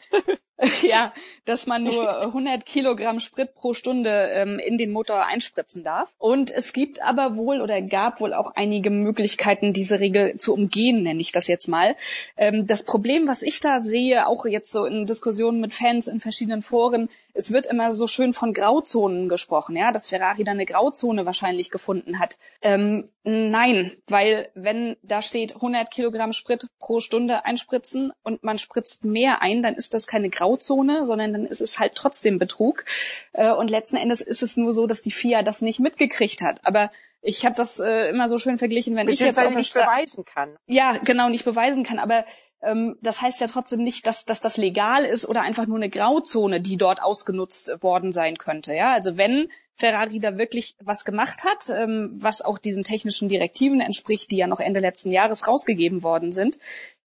ja, 0.82 1.12
dass 1.44 1.66
man 1.66 1.84
nur 1.84 2.20
100 2.20 2.66
Kilogramm 2.66 3.20
Sprit 3.20 3.54
pro 3.54 3.74
Stunde 3.74 4.28
ähm, 4.32 4.58
in 4.58 4.76
den 4.76 4.90
Motor 4.90 5.24
einspritzen 5.24 5.84
darf. 5.84 6.12
Und 6.18 6.50
es 6.50 6.72
gibt 6.72 7.00
aber 7.00 7.36
wohl 7.36 7.60
oder 7.60 7.80
gab 7.80 8.20
wohl 8.20 8.34
auch 8.34 8.52
einige 8.56 8.90
Möglichkeiten, 8.90 9.72
diese 9.72 10.00
Regel 10.00 10.36
zu 10.36 10.52
umgehen, 10.54 11.02
nenne 11.02 11.20
ich 11.20 11.30
das 11.30 11.46
jetzt 11.46 11.68
mal. 11.68 11.94
Ähm, 12.36 12.66
das 12.66 12.84
Problem, 12.84 13.28
was 13.28 13.42
ich 13.42 13.60
da 13.60 13.78
sehe, 13.78 14.26
auch 14.26 14.46
jetzt 14.46 14.72
so 14.72 14.84
in 14.84 15.06
Diskussionen 15.06 15.60
mit 15.60 15.72
Fans 15.72 16.08
in 16.08 16.20
verschiedenen 16.20 16.62
Foren, 16.62 17.08
es 17.34 17.52
wird 17.52 17.66
immer 17.66 17.92
so 17.92 18.08
schön 18.08 18.32
von 18.32 18.52
Grauzonen 18.52 19.28
gesprochen, 19.28 19.76
ja, 19.76 19.92
dass 19.92 20.06
Ferrari 20.06 20.42
da 20.42 20.50
eine 20.50 20.66
Grauzone 20.66 21.24
wahrscheinlich 21.24 21.70
gefunden 21.70 22.18
hat. 22.18 22.36
Ähm, 22.62 23.10
nein, 23.22 23.92
weil 24.08 24.48
wenn 24.54 24.96
da 25.02 25.22
steht 25.22 25.54
100 25.54 25.88
Kilogramm 25.88 26.32
Sprit 26.32 26.66
pro 26.80 26.98
Stunde 26.98 27.44
einspritzen 27.44 28.12
und 28.24 28.42
man 28.42 28.58
spritzt 28.58 29.04
mehr 29.04 29.40
ein, 29.40 29.62
dann 29.62 29.74
ist 29.74 29.94
das 29.94 30.08
keine 30.08 30.30
Grauzone, 30.30 30.47
sondern 30.56 31.32
dann 31.32 31.46
ist 31.46 31.60
es 31.60 31.78
halt 31.78 31.94
trotzdem 31.94 32.38
Betrug. 32.38 32.84
Äh, 33.32 33.52
und 33.52 33.70
letzten 33.70 33.96
Endes 33.96 34.20
ist 34.20 34.42
es 34.42 34.56
nur 34.56 34.72
so, 34.72 34.86
dass 34.86 35.02
die 35.02 35.10
FIA 35.10 35.42
das 35.42 35.62
nicht 35.62 35.80
mitgekriegt 35.80 36.42
hat. 36.42 36.60
Aber 36.64 36.90
ich 37.20 37.44
habe 37.44 37.56
das 37.56 37.80
äh, 37.80 38.08
immer 38.08 38.28
so 38.28 38.38
schön 38.38 38.58
verglichen, 38.58 38.96
wenn 38.96 39.08
ich 39.08 39.20
jetzt 39.20 39.38
auf 39.38 39.54
nicht 39.54 39.74
beweisen 39.74 40.24
kann. 40.24 40.56
Ja, 40.66 40.96
genau, 41.04 41.28
nicht 41.28 41.44
beweisen 41.44 41.84
kann. 41.84 41.98
Aber 41.98 42.24
ähm, 42.62 42.96
das 43.02 43.22
heißt 43.22 43.40
ja 43.40 43.46
trotzdem 43.46 43.82
nicht, 43.82 44.06
dass, 44.06 44.24
dass 44.24 44.40
das 44.40 44.56
legal 44.56 45.04
ist 45.04 45.28
oder 45.28 45.42
einfach 45.42 45.66
nur 45.66 45.76
eine 45.76 45.90
Grauzone, 45.90 46.60
die 46.60 46.76
dort 46.76 47.02
ausgenutzt 47.02 47.82
worden 47.82 48.12
sein 48.12 48.36
könnte. 48.36 48.74
Ja, 48.74 48.92
also 48.92 49.16
wenn 49.16 49.48
Ferrari 49.74 50.18
da 50.18 50.38
wirklich 50.38 50.76
was 50.80 51.04
gemacht 51.04 51.44
hat, 51.44 51.70
ähm, 51.70 52.10
was 52.14 52.42
auch 52.42 52.58
diesen 52.58 52.82
technischen 52.82 53.28
Direktiven 53.28 53.80
entspricht, 53.80 54.30
die 54.30 54.38
ja 54.38 54.48
noch 54.48 54.60
Ende 54.60 54.80
letzten 54.80 55.12
Jahres 55.12 55.46
rausgegeben 55.46 56.02
worden 56.02 56.32
sind, 56.32 56.58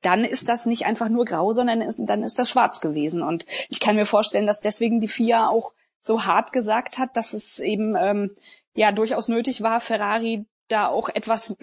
dann 0.02 0.24
ist 0.24 0.50
das 0.50 0.66
nicht 0.66 0.86
einfach 0.86 1.10
nur 1.10 1.26
grau, 1.26 1.52
sondern 1.52 1.94
dann 1.98 2.24
ist 2.24 2.40
das 2.40 2.50
schwarz 2.50 2.82
gewesen. 2.82 3.22
Und 3.22 3.46
ich 3.70 3.80
kann 3.80 3.96
mir 3.96 4.06
vorstellen, 4.06 4.48
dass 4.48 4.60
deswegen 4.60 5.00
die 5.00 5.08
FIA 5.08 5.48
auch 5.48 5.74
so 6.02 6.26
hart 6.26 6.52
gesagt 6.52 6.98
hat, 6.98 7.16
dass 7.16 7.34
es 7.34 7.60
eben 7.60 7.96
ähm, 7.96 8.32
ja 8.74 8.92
durchaus 8.92 9.28
nötig 9.28 9.62
war, 9.62 9.80
Ferrari 9.80 10.46
da 10.72 10.88
auch 10.88 11.10
etwas 11.10 11.56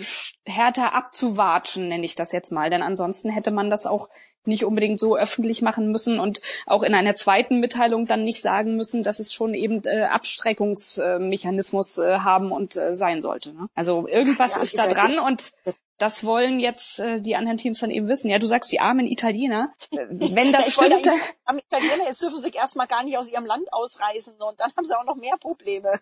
härter 0.45 0.95
abzuwatschen, 0.95 1.89
nenne 1.89 2.05
ich 2.05 2.15
das 2.15 2.33
jetzt 2.33 2.53
mal. 2.53 2.71
Denn 2.71 2.83
ansonsten 2.83 3.31
hätte 3.31 3.51
man 3.51 3.71
das 3.71 3.87
auch 3.87 4.09
nicht 4.45 4.65
unbedingt 4.65 5.01
so 5.01 5.17
öffentlich 5.17 5.63
machen 5.63 5.91
müssen 5.91 6.21
und 6.21 6.41
auch 6.67 6.83
in 6.83 6.95
einer 6.95 7.15
zweiten 7.15 7.61
Mitteilung 7.61 8.07
dann 8.07 8.25
nicht 8.25 8.43
sagen 8.43 8.77
müssen, 8.77 9.03
dass 9.03 9.19
es 9.19 9.33
schon 9.33 9.55
eben 9.55 9.83
äh, 9.85 10.05
Abstreckungsmechanismus 10.05 11.99
äh, 11.99 12.19
haben 12.19 12.53
und 12.53 12.77
äh, 12.77 12.95
sein 12.95 13.21
sollte. 13.21 13.53
Ne? 13.53 13.69
Also 13.75 14.07
irgendwas 14.09 14.57
ja, 14.57 14.63
ist 14.63 14.79
da 14.79 14.87
dran 14.87 15.19
und 15.19 15.53
das 15.99 16.25
wollen 16.25 16.61
jetzt 16.61 17.01
äh, 17.01 17.21
die 17.21 17.37
anderen 17.37 17.59
Teams 17.59 17.81
dann 17.81 17.91
eben 17.91 18.09
wissen. 18.09 18.31
Ja, 18.31 18.39
du 18.39 18.47
sagst 18.47 18.73
die 18.73 18.81
armen 18.81 19.07
Italiener. 19.07 19.73
Äh, 19.91 20.07
wenn 20.11 20.53
das 20.53 20.73
stimmt. 20.73 21.07
Am 21.45 21.59
Italiener, 21.59 22.07
jetzt 22.07 22.23
dürfen 22.23 22.41
sie 22.41 22.51
erstmal 22.51 22.87
gar 22.87 23.05
nicht 23.05 23.19
aus 23.19 23.29
ihrem 23.29 23.45
Land 23.45 23.73
ausreisen 23.73 24.35
und 24.35 24.59
dann 24.59 24.73
haben 24.77 24.85
sie 24.85 24.97
auch 24.99 25.05
noch 25.05 25.17
mehr 25.17 25.37
Probleme. 25.39 26.01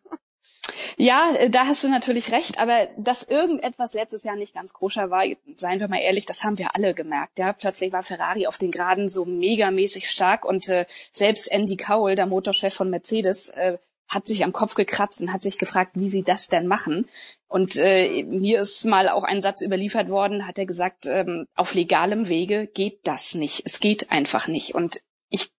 Ja, 0.96 1.34
äh, 1.34 1.50
da 1.50 1.66
hast 1.66 1.84
du 1.84 1.88
natürlich 1.88 2.32
recht, 2.32 2.58
aber 2.58 2.88
dass 2.96 3.22
irgendetwas 3.22 3.94
letztes 3.94 4.24
Jahr 4.24 4.36
nicht 4.36 4.54
ganz 4.54 4.72
koscher 4.72 5.10
war, 5.10 5.24
seien 5.56 5.80
wir 5.80 5.88
mal 5.88 6.00
ehrlich, 6.00 6.26
das 6.26 6.44
haben 6.44 6.58
wir 6.58 6.74
alle 6.74 6.94
gemerkt. 6.94 7.38
Ja, 7.38 7.52
plötzlich 7.52 7.92
war 7.92 8.02
Ferrari 8.02 8.46
auf 8.46 8.58
den 8.58 8.70
Geraden 8.70 9.08
so 9.08 9.24
megamäßig 9.24 10.10
stark 10.10 10.44
und 10.44 10.68
äh, 10.68 10.86
selbst 11.12 11.50
Andy 11.50 11.76
Cowell, 11.76 12.16
der 12.16 12.26
Motorchef 12.26 12.74
von 12.74 12.90
Mercedes, 12.90 13.48
äh, 13.50 13.78
hat 14.08 14.26
sich 14.26 14.44
am 14.44 14.52
Kopf 14.52 14.74
gekratzt 14.74 15.20
und 15.22 15.32
hat 15.32 15.42
sich 15.42 15.58
gefragt, 15.58 15.92
wie 15.94 16.08
sie 16.08 16.22
das 16.22 16.48
denn 16.48 16.66
machen. 16.66 17.08
Und 17.48 17.76
äh, 17.76 18.22
mir 18.24 18.60
ist 18.60 18.84
mal 18.84 19.08
auch 19.08 19.24
ein 19.24 19.40
Satz 19.40 19.62
überliefert 19.62 20.08
worden, 20.08 20.46
hat 20.46 20.58
er 20.58 20.66
gesagt, 20.66 21.06
ähm, 21.06 21.46
auf 21.54 21.74
legalem 21.74 22.28
Wege 22.28 22.66
geht 22.66 23.00
das 23.04 23.34
nicht. 23.34 23.62
Es 23.64 23.80
geht 23.80 24.10
einfach 24.10 24.48
nicht. 24.48 24.74
Und 24.74 25.00
ich, 25.28 25.50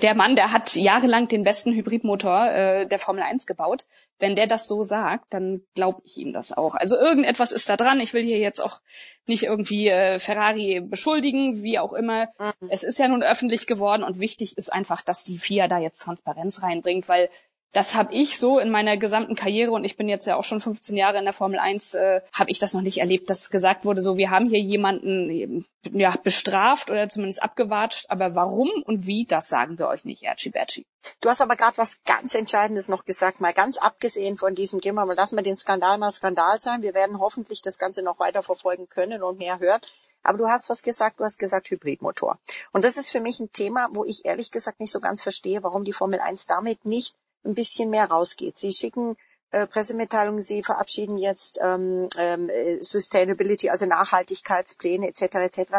der 0.00 0.14
Mann, 0.14 0.36
der 0.36 0.52
hat 0.52 0.76
jahrelang 0.76 1.26
den 1.26 1.42
besten 1.42 1.72
Hybridmotor 1.72 2.50
äh, 2.52 2.86
der 2.86 3.00
Formel 3.00 3.22
1 3.22 3.46
gebaut. 3.46 3.84
Wenn 4.18 4.36
der 4.36 4.46
das 4.46 4.68
so 4.68 4.82
sagt, 4.82 5.34
dann 5.34 5.62
glaube 5.74 6.02
ich 6.04 6.18
ihm 6.18 6.32
das 6.32 6.52
auch. 6.52 6.76
Also 6.76 6.96
irgendetwas 6.96 7.50
ist 7.50 7.68
da 7.68 7.76
dran. 7.76 8.00
Ich 8.00 8.14
will 8.14 8.22
hier 8.22 8.38
jetzt 8.38 8.60
auch 8.60 8.80
nicht 9.26 9.42
irgendwie 9.42 9.88
äh, 9.88 10.20
Ferrari 10.20 10.80
beschuldigen, 10.80 11.62
wie 11.62 11.80
auch 11.80 11.92
immer. 11.92 12.28
Mhm. 12.38 12.68
Es 12.70 12.84
ist 12.84 12.98
ja 12.98 13.08
nun 13.08 13.24
öffentlich 13.24 13.66
geworden 13.66 14.04
und 14.04 14.20
wichtig 14.20 14.56
ist 14.56 14.72
einfach, 14.72 15.02
dass 15.02 15.24
die 15.24 15.38
FIA 15.38 15.66
da 15.66 15.78
jetzt 15.78 16.00
Transparenz 16.00 16.62
reinbringt, 16.62 17.08
weil 17.08 17.28
das 17.72 17.94
habe 17.94 18.14
ich 18.14 18.38
so 18.38 18.58
in 18.58 18.70
meiner 18.70 18.96
gesamten 18.96 19.34
Karriere 19.34 19.72
und 19.72 19.84
ich 19.84 19.96
bin 19.96 20.08
jetzt 20.08 20.26
ja 20.26 20.36
auch 20.36 20.44
schon 20.44 20.60
15 20.60 20.96
Jahre 20.96 21.18
in 21.18 21.24
der 21.24 21.32
Formel 21.32 21.58
1, 21.58 21.94
äh, 21.94 22.20
habe 22.32 22.50
ich 22.50 22.58
das 22.58 22.74
noch 22.74 22.82
nicht 22.82 22.98
erlebt, 22.98 23.28
dass 23.30 23.50
gesagt 23.50 23.84
wurde, 23.84 24.00
so 24.00 24.16
wir 24.16 24.30
haben 24.30 24.48
hier 24.48 24.60
jemanden 24.60 25.66
ja 25.92 26.14
bestraft 26.22 26.90
oder 26.90 27.08
zumindest 27.08 27.42
abgewatscht, 27.42 28.06
aber 28.08 28.34
warum 28.34 28.70
und 28.84 29.06
wie, 29.06 29.26
das 29.26 29.48
sagen 29.48 29.78
wir 29.78 29.88
euch 29.88 30.04
nicht, 30.04 30.22
Erci 30.22 30.50
Berci. 30.50 30.86
Du 31.20 31.28
hast 31.28 31.40
aber 31.40 31.56
gerade 31.56 31.78
was 31.78 31.98
ganz 32.04 32.34
Entscheidendes 32.34 32.88
noch 32.88 33.04
gesagt, 33.04 33.40
mal 33.40 33.52
ganz 33.52 33.76
abgesehen 33.76 34.38
von 34.38 34.54
diesem, 34.54 34.82
wir 34.82 34.92
mal, 34.92 35.14
lassen 35.14 35.36
wir 35.36 35.42
den 35.42 35.56
Skandal 35.56 35.98
mal 35.98 36.12
Skandal 36.12 36.60
sein. 36.60 36.82
Wir 36.82 36.94
werden 36.94 37.18
hoffentlich 37.18 37.62
das 37.62 37.78
Ganze 37.78 38.02
noch 38.02 38.18
weiter 38.18 38.42
verfolgen 38.42 38.88
können 38.88 39.22
und 39.22 39.38
mehr 39.38 39.58
hören. 39.58 39.80
Aber 40.22 40.38
du 40.38 40.48
hast 40.48 40.68
was 40.68 40.82
gesagt, 40.82 41.20
du 41.20 41.24
hast 41.24 41.38
gesagt 41.38 41.70
Hybridmotor. 41.70 42.38
Und 42.72 42.84
das 42.84 42.96
ist 42.96 43.10
für 43.10 43.20
mich 43.20 43.40
ein 43.40 43.52
Thema, 43.52 43.88
wo 43.92 44.04
ich 44.04 44.24
ehrlich 44.24 44.50
gesagt 44.50 44.80
nicht 44.80 44.90
so 44.90 45.00
ganz 45.00 45.22
verstehe, 45.22 45.62
warum 45.62 45.84
die 45.84 45.92
Formel 45.92 46.20
1 46.20 46.46
damit 46.46 46.84
nicht 46.84 47.14
ein 47.44 47.54
bisschen 47.54 47.90
mehr 47.90 48.10
rausgeht. 48.10 48.58
Sie 48.58 48.72
schicken 48.72 49.16
äh, 49.50 49.66
Pressemitteilung, 49.66 50.42
Sie 50.42 50.62
verabschieden 50.62 51.16
jetzt 51.16 51.58
ähm, 51.62 52.08
ähm, 52.18 52.50
Sustainability, 52.82 53.70
also 53.70 53.86
Nachhaltigkeitspläne 53.86 55.08
etc. 55.08 55.36
etc. 55.36 55.72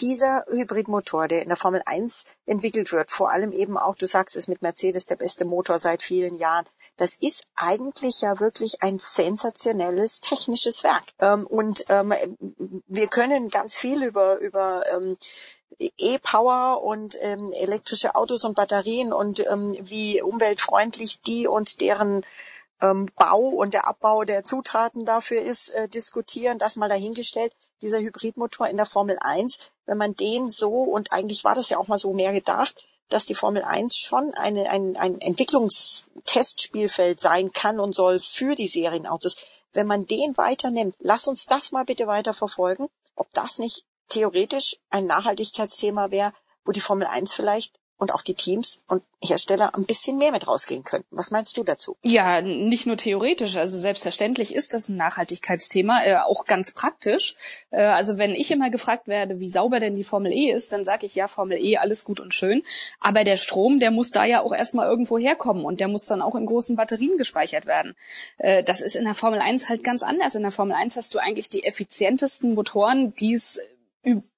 Dieser 0.00 0.44
Hybridmotor, 0.48 1.26
der 1.26 1.42
in 1.42 1.48
der 1.48 1.56
Formel 1.56 1.82
1 1.86 2.26
entwickelt 2.46 2.92
wird, 2.92 3.10
vor 3.10 3.32
allem 3.32 3.50
eben 3.50 3.76
auch, 3.78 3.96
du 3.96 4.06
sagst 4.06 4.36
es 4.36 4.46
mit 4.46 4.62
Mercedes, 4.62 5.06
der 5.06 5.16
beste 5.16 5.44
Motor 5.44 5.80
seit 5.80 6.02
vielen 6.02 6.36
Jahren, 6.36 6.66
das 6.96 7.16
ist 7.16 7.42
eigentlich 7.56 8.20
ja 8.20 8.38
wirklich 8.38 8.82
ein 8.82 9.00
sensationelles 9.00 10.20
technisches 10.20 10.84
Werk. 10.84 11.06
Ähm, 11.18 11.48
und 11.48 11.84
ähm, 11.88 12.14
wir 12.86 13.08
können 13.08 13.48
ganz 13.48 13.76
viel 13.76 14.04
über 14.04 14.38
über 14.38 14.84
ähm, 14.94 15.16
E-Power 15.78 16.82
und 16.82 17.18
ähm, 17.20 17.52
elektrische 17.52 18.14
Autos 18.14 18.44
und 18.44 18.54
Batterien 18.54 19.12
und 19.12 19.46
ähm, 19.46 19.76
wie 19.80 20.22
umweltfreundlich 20.22 21.20
die 21.20 21.46
und 21.46 21.80
deren 21.80 22.24
ähm, 22.80 23.08
Bau 23.16 23.40
und 23.40 23.74
der 23.74 23.86
Abbau 23.86 24.24
der 24.24 24.42
Zutaten 24.42 25.04
dafür 25.04 25.40
ist, 25.40 25.70
äh, 25.70 25.88
diskutieren, 25.88 26.58
das 26.58 26.76
mal 26.76 26.88
dahingestellt. 26.88 27.52
Dieser 27.82 27.98
Hybridmotor 27.98 28.68
in 28.68 28.76
der 28.76 28.86
Formel 28.86 29.18
1, 29.20 29.58
wenn 29.84 29.98
man 29.98 30.14
den 30.14 30.50
so, 30.50 30.70
und 30.70 31.12
eigentlich 31.12 31.44
war 31.44 31.54
das 31.54 31.68
ja 31.68 31.78
auch 31.78 31.88
mal 31.88 31.98
so 31.98 32.12
mehr 32.12 32.32
gedacht, 32.32 32.86
dass 33.08 33.26
die 33.26 33.34
Formel 33.34 33.62
1 33.62 33.96
schon 33.96 34.34
eine, 34.34 34.68
ein, 34.70 34.96
ein 34.96 35.20
Entwicklungstestspielfeld 35.20 37.20
sein 37.20 37.52
kann 37.52 37.78
und 37.78 37.94
soll 37.94 38.20
für 38.20 38.56
die 38.56 38.68
Serienautos. 38.68 39.36
Wenn 39.72 39.86
man 39.86 40.06
den 40.06 40.36
weiternimmt, 40.36 40.96
lass 41.00 41.28
uns 41.28 41.46
das 41.46 41.70
mal 41.70 41.84
bitte 41.84 42.06
weiter 42.06 42.34
verfolgen, 42.34 42.88
ob 43.14 43.32
das 43.32 43.58
nicht 43.58 43.84
theoretisch 44.08 44.76
ein 44.90 45.06
Nachhaltigkeitsthema 45.06 46.10
wäre, 46.10 46.32
wo 46.64 46.72
die 46.72 46.80
Formel 46.80 47.06
1 47.06 47.32
vielleicht 47.34 47.78
und 47.98 48.12
auch 48.12 48.22
die 48.22 48.34
Teams 48.34 48.82
und 48.88 49.02
Hersteller 49.22 49.74
ein 49.74 49.86
bisschen 49.86 50.18
mehr 50.18 50.30
mit 50.30 50.46
rausgehen 50.46 50.84
könnten. 50.84 51.16
Was 51.16 51.30
meinst 51.30 51.56
du 51.56 51.64
dazu? 51.64 51.96
Ja, 52.02 52.42
nicht 52.42 52.86
nur 52.86 52.98
theoretisch. 52.98 53.56
Also 53.56 53.78
selbstverständlich 53.78 54.54
ist 54.54 54.74
das 54.74 54.88
ein 54.88 54.96
Nachhaltigkeitsthema, 54.96 56.04
äh, 56.04 56.16
auch 56.16 56.44
ganz 56.44 56.72
praktisch. 56.72 57.34
Äh, 57.70 57.82
also 57.82 58.18
wenn 58.18 58.34
ich 58.34 58.50
immer 58.50 58.68
gefragt 58.68 59.08
werde, 59.08 59.40
wie 59.40 59.48
sauber 59.48 59.80
denn 59.80 59.96
die 59.96 60.04
Formel 60.04 60.32
E 60.32 60.50
ist, 60.50 60.72
dann 60.72 60.84
sage 60.84 61.06
ich 61.06 61.14
ja, 61.14 61.26
Formel 61.26 61.58
E, 61.58 61.78
alles 61.78 62.04
gut 62.04 62.20
und 62.20 62.34
schön. 62.34 62.62
Aber 63.00 63.24
der 63.24 63.38
Strom, 63.38 63.80
der 63.80 63.90
muss 63.90 64.10
da 64.10 64.24
ja 64.26 64.42
auch 64.42 64.52
erstmal 64.52 64.86
irgendwo 64.86 65.16
herkommen 65.16 65.64
und 65.64 65.80
der 65.80 65.88
muss 65.88 66.04
dann 66.04 66.20
auch 66.20 66.34
in 66.34 66.44
großen 66.44 66.76
Batterien 66.76 67.16
gespeichert 67.16 67.64
werden. 67.64 67.96
Äh, 68.36 68.62
das 68.62 68.82
ist 68.82 68.96
in 68.96 69.04
der 69.04 69.14
Formel 69.14 69.40
1 69.40 69.70
halt 69.70 69.82
ganz 69.82 70.02
anders. 70.02 70.34
In 70.34 70.42
der 70.42 70.52
Formel 70.52 70.76
1 70.76 70.96
hast 70.96 71.14
du 71.14 71.18
eigentlich 71.18 71.48
die 71.48 71.64
effizientesten 71.64 72.54
Motoren, 72.54 73.14
die 73.14 73.32
es 73.32 73.58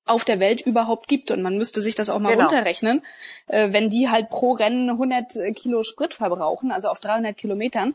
auf 0.05 0.25
der 0.25 0.41
Welt 0.41 0.61
überhaupt 0.61 1.09
gibt. 1.09 1.31
Und 1.31 1.43
man 1.43 1.57
müsste 1.57 1.83
sich 1.83 1.95
das 1.95 2.11
auch 2.11 2.19
mal 2.19 2.33
genau. 2.33 2.45
runterrechnen. 2.45 3.03
Äh, 3.47 3.73
wenn 3.73 3.91
die 3.91 4.09
halt 4.09 4.31
pro 4.31 4.53
Rennen 4.53 4.91
100 4.91 5.55
Kilo 5.55 5.83
Sprit 5.83 6.15
verbrauchen, 6.15 6.73
also 6.73 6.89
auf 6.89 6.99
300 6.99 7.37
Kilometern, 7.37 7.95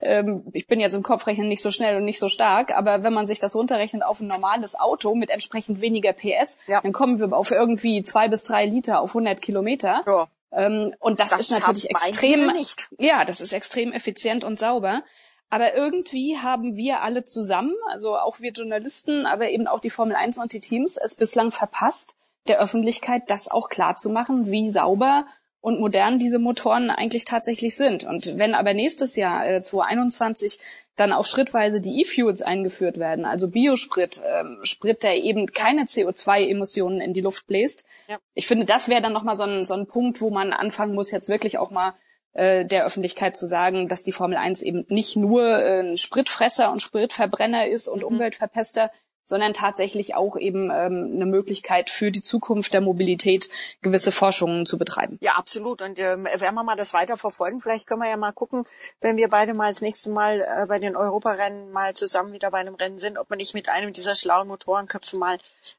ähm, 0.00 0.44
ich 0.52 0.66
bin 0.66 0.80
jetzt 0.80 0.94
im 0.94 1.02
Kopfrechnen 1.02 1.48
nicht 1.48 1.62
so 1.62 1.70
schnell 1.70 1.96
und 1.96 2.04
nicht 2.04 2.18
so 2.18 2.28
stark, 2.28 2.76
aber 2.76 3.02
wenn 3.02 3.12
man 3.12 3.26
sich 3.26 3.40
das 3.40 3.56
runterrechnet 3.56 4.02
auf 4.02 4.20
ein 4.20 4.26
normales 4.26 4.78
Auto 4.78 5.14
mit 5.14 5.30
entsprechend 5.30 5.80
weniger 5.80 6.12
PS, 6.12 6.58
ja. 6.66 6.80
dann 6.80 6.92
kommen 6.92 7.18
wir 7.18 7.32
auf 7.32 7.50
irgendwie 7.50 8.02
zwei 8.02 8.28
bis 8.28 8.44
drei 8.44 8.66
Liter 8.66 9.00
auf 9.00 9.10
100 9.10 9.40
Kilometer. 9.40 10.02
Ja. 10.06 10.28
Ähm, 10.52 10.94
und 11.00 11.20
das, 11.20 11.30
das 11.30 11.40
ist 11.40 11.50
natürlich 11.50 11.90
extrem, 11.90 12.52
ja, 12.98 13.24
das 13.24 13.40
ist 13.40 13.52
extrem 13.52 13.92
effizient 13.92 14.44
und 14.44 14.58
sauber. 14.58 15.02
Aber 15.50 15.74
irgendwie 15.74 16.38
haben 16.38 16.76
wir 16.76 17.02
alle 17.02 17.24
zusammen, 17.24 17.74
also 17.88 18.16
auch 18.16 18.40
wir 18.40 18.52
Journalisten, 18.52 19.26
aber 19.26 19.50
eben 19.50 19.66
auch 19.66 19.80
die 19.80 19.90
Formel 19.90 20.16
1 20.16 20.38
und 20.38 20.52
die 20.52 20.60
Teams, 20.60 20.96
es 20.96 21.14
bislang 21.14 21.52
verpasst, 21.52 22.16
der 22.48 22.60
Öffentlichkeit 22.60 23.24
das 23.28 23.50
auch 23.50 23.68
klar 23.68 23.96
zu 23.96 24.10
machen, 24.10 24.50
wie 24.50 24.70
sauber 24.70 25.26
und 25.64 25.80
modern 25.80 26.18
diese 26.18 26.38
Motoren 26.38 26.90
eigentlich 26.90 27.24
tatsächlich 27.24 27.74
sind. 27.74 28.04
Und 28.04 28.36
wenn 28.36 28.54
aber 28.54 28.74
nächstes 28.74 29.16
Jahr, 29.16 29.48
äh, 29.48 29.62
2021, 29.62 30.58
dann 30.94 31.10
auch 31.10 31.24
schrittweise 31.24 31.80
die 31.80 32.02
E-Fuels 32.02 32.42
eingeführt 32.42 32.98
werden, 32.98 33.24
also 33.24 33.48
Biosprit, 33.48 34.22
ähm, 34.26 34.58
Sprit, 34.62 35.02
der 35.02 35.16
eben 35.16 35.46
keine 35.46 35.84
CO2-Emissionen 35.84 37.00
in 37.00 37.14
die 37.14 37.22
Luft 37.22 37.46
bläst, 37.46 37.86
ja. 38.08 38.18
ich 38.34 38.46
finde, 38.46 38.66
das 38.66 38.90
wäre 38.90 39.00
dann 39.00 39.14
nochmal 39.14 39.36
so 39.36 39.44
ein, 39.44 39.64
so 39.64 39.72
ein 39.72 39.86
Punkt, 39.86 40.20
wo 40.20 40.28
man 40.28 40.52
anfangen 40.52 40.94
muss, 40.94 41.10
jetzt 41.10 41.30
wirklich 41.30 41.56
auch 41.56 41.70
mal 41.70 41.94
äh, 42.34 42.64
der 42.64 42.84
Öffentlichkeit 42.84 43.36
zu 43.36 43.46
sagen, 43.46 43.88
dass 43.88 44.02
die 44.02 44.12
Formel 44.12 44.36
1 44.36 44.62
eben 44.62 44.84
nicht 44.88 45.16
nur 45.16 45.42
äh, 45.42 45.80
ein 45.80 45.96
Spritfresser 45.96 46.70
und 46.70 46.82
Spritverbrenner 46.82 47.68
ist 47.68 47.88
und 47.88 48.00
mhm. 48.00 48.08
Umweltverpester, 48.08 48.90
sondern 49.24 49.54
tatsächlich 49.54 50.14
auch 50.14 50.36
eben 50.36 50.70
ähm, 50.70 51.12
eine 51.14 51.26
Möglichkeit 51.26 51.90
für 51.90 52.10
die 52.10 52.22
Zukunft 52.22 52.74
der 52.74 52.80
Mobilität 52.80 53.48
gewisse 53.82 54.12
Forschungen 54.12 54.66
zu 54.66 54.78
betreiben. 54.78 55.18
Ja, 55.20 55.32
absolut. 55.32 55.80
Und 55.82 55.98
ähm, 55.98 56.24
werden 56.24 56.54
wir 56.54 56.62
mal 56.62 56.76
das 56.76 56.92
weiter 56.92 57.16
verfolgen. 57.16 57.60
Vielleicht 57.60 57.86
können 57.86 58.02
wir 58.02 58.10
ja 58.10 58.16
mal 58.16 58.32
gucken, 58.32 58.64
wenn 59.00 59.16
wir 59.16 59.28
beide 59.28 59.54
mal 59.54 59.72
das 59.72 59.80
nächste 59.80 60.10
Mal 60.10 60.40
äh, 60.40 60.66
bei 60.66 60.78
den 60.78 60.96
Europarennen 60.96 61.70
mal 61.72 61.94
zusammen 61.94 62.32
wieder 62.32 62.50
bei 62.50 62.58
einem 62.58 62.74
Rennen 62.74 62.98
sind, 62.98 63.18
ob 63.18 63.30
wir 63.30 63.36
nicht 63.36 63.54
mit 63.54 63.68
einem 63.68 63.92
dieser 63.92 64.14
schlauen 64.14 64.48
Motorenköpfe 64.48 65.16
mal 65.16 65.38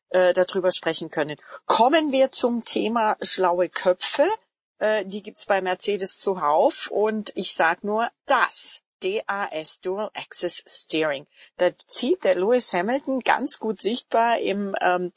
äh, 0.10 0.34
darüber 0.34 0.72
sprechen 0.72 1.12
können. 1.12 1.36
Kommen 1.66 2.12
wir 2.12 2.32
zum 2.32 2.66
Thema 2.66 3.18
schlaue 3.22 3.70
Köpfe. 3.70 4.26
Äh, 4.79 5.05
die 5.05 5.24
gibt's 5.24 5.46
bei 5.46 5.62
Mercedes 5.62 6.17
zuhauf 6.17 6.88
und 6.91 7.32
ich 7.36 7.53
sag 7.53 7.84
nur 7.84 8.10
das. 8.25 8.82
DAS 9.01 9.82
Dual 9.82 10.10
Access 10.15 10.63
Steering. 10.65 11.27
Da 11.58 11.70
zieht 11.77 12.24
der 12.24 12.36
Lewis 12.36 12.74
Hamilton 12.74 13.20
ganz 13.20 13.60
gut 13.60 13.82
sichtbar 13.82 14.39
im 14.39 14.74
ähm, 14.82 15.12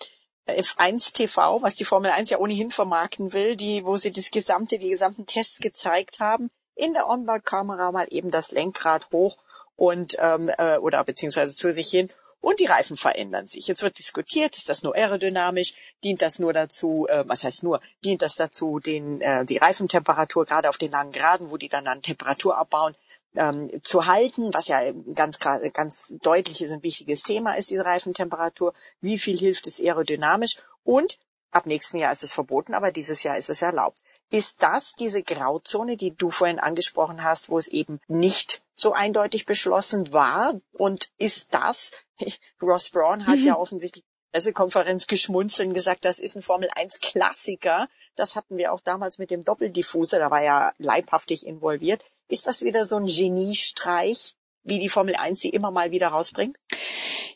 F1 0.47 1.13
TV, 1.13 1.63
was 1.63 1.77
die 1.77 1.85
Formel 1.85 2.11
1 2.11 2.31
ja 2.31 2.39
ohnehin 2.39 2.71
vermarkten 2.71 3.33
will, 3.33 3.57
die, 3.57 3.85
wo 3.85 3.97
sie 3.97 4.13
das 4.13 4.31
gesamte, 4.31 4.79
die 4.79 4.91
gesamten 4.91 5.27
Tests 5.27 5.59
gezeigt 5.59 6.21
haben, 6.21 6.51
in 6.75 6.93
der 6.93 7.09
Onboard-Kamera 7.09 7.93
mal 7.93 8.07
eben 8.11 8.31
das 8.31 8.51
Lenkrad 8.51 9.11
hoch 9.13 9.37
und 9.77 10.17
ähm, 10.19 10.51
äh, 10.59 10.79
oder 10.79 11.05
beziehungsweise 11.05 11.55
zu 11.55 11.73
sich 11.73 11.91
hin 11.91 12.11
und 12.41 12.61
die 12.61 12.67
Reifen 12.67 12.97
verändern 12.97 13.47
sich. 13.47 13.67
Jetzt 13.67 13.83
wird 13.83 13.99
diskutiert, 13.99 14.57
ist 14.57 14.69
das 14.69 14.83
nur 14.83 14.95
aerodynamisch, 14.95 15.75
dient 16.05 16.23
das 16.23 16.39
nur 16.39 16.53
dazu, 16.53 17.07
äh, 17.09 17.25
was 17.27 17.45
heißt 17.45 17.63
nur, 17.63 17.81
dient 18.05 18.23
das 18.23 18.37
dazu, 18.37 18.79
den, 18.79 19.21
äh, 19.21 19.45
die 19.45 19.59
Reifentemperatur 19.59 20.45
gerade 20.45 20.69
auf 20.69 20.79
den 20.79 20.93
langen 20.93 21.13
Graden, 21.13 21.51
wo 21.51 21.57
die 21.57 21.69
dann 21.69 21.87
an 21.87 22.03
Temperatur 22.03 22.57
abbauen, 22.57 22.95
ähm, 23.35 23.71
zu 23.83 24.07
halten, 24.07 24.53
was 24.55 24.69
ja 24.69 24.81
ganz, 25.15 25.39
ganz 25.39 26.15
deutliches 26.23 26.71
und 26.71 26.83
wichtiges 26.83 27.23
Thema 27.23 27.55
ist, 27.55 27.71
diese 27.71 27.85
Reifentemperatur. 27.85 28.73
Wie 29.01 29.19
viel 29.19 29.39
hilft 29.39 29.67
es 29.67 29.81
aerodynamisch? 29.81 30.57
Und 30.85 31.19
ab 31.51 31.67
nächsten 31.67 31.99
Jahr 31.99 32.13
ist 32.13 32.23
es 32.23 32.33
verboten, 32.33 32.75
aber 32.75 32.93
dieses 32.93 33.23
Jahr 33.23 33.37
ist 33.37 33.51
es 33.51 33.63
erlaubt. 33.63 33.99
Ist 34.31 34.63
das 34.63 34.93
diese 34.99 35.23
Grauzone, 35.23 35.97
die 35.97 36.15
du 36.15 36.31
vorhin 36.31 36.59
angesprochen 36.59 37.23
hast, 37.23 37.49
wo 37.49 37.59
es 37.59 37.69
eben 37.69 38.01
nicht 38.09 38.63
so 38.79 38.93
eindeutig 38.93 39.45
beschlossen 39.45 40.13
war? 40.13 40.55
Und 40.73 41.11
ist 41.19 41.53
das, 41.53 41.93
Ross 42.63 42.91
Braun 42.91 43.27
hat 43.27 43.39
mhm. 43.39 43.47
ja 43.47 43.57
offensichtlich 43.57 44.05
Pressekonferenz 44.33 45.07
geschmunzeln 45.07 45.73
gesagt, 45.73 46.05
das 46.05 46.19
ist 46.19 46.37
ein 46.37 46.43
Formel 46.43 46.69
1 46.75 47.01
Klassiker. 47.01 47.89
Das 48.15 48.37
hatten 48.37 48.57
wir 48.57 48.73
auch 48.73 48.81
damals 48.81 49.19
mit 49.19 49.31
dem 49.31 49.43
Doppeldiffuser, 49.43 50.19
da 50.19 50.31
war 50.31 50.43
ja 50.43 50.73
leibhaftig 50.79 51.47
involviert. 51.47 52.05
Ist 52.29 52.47
das 52.47 52.63
wieder 52.63 52.85
so 52.85 52.97
ein 52.97 53.07
Geniestreich, 53.07 54.35
wie 54.63 54.79
die 54.79 54.91
Formel 54.91 55.17
1 55.17 55.41
sie 55.41 55.49
immer 55.49 55.71
mal 55.71 55.91
wieder 55.91 56.09
rausbringt? 56.09 56.59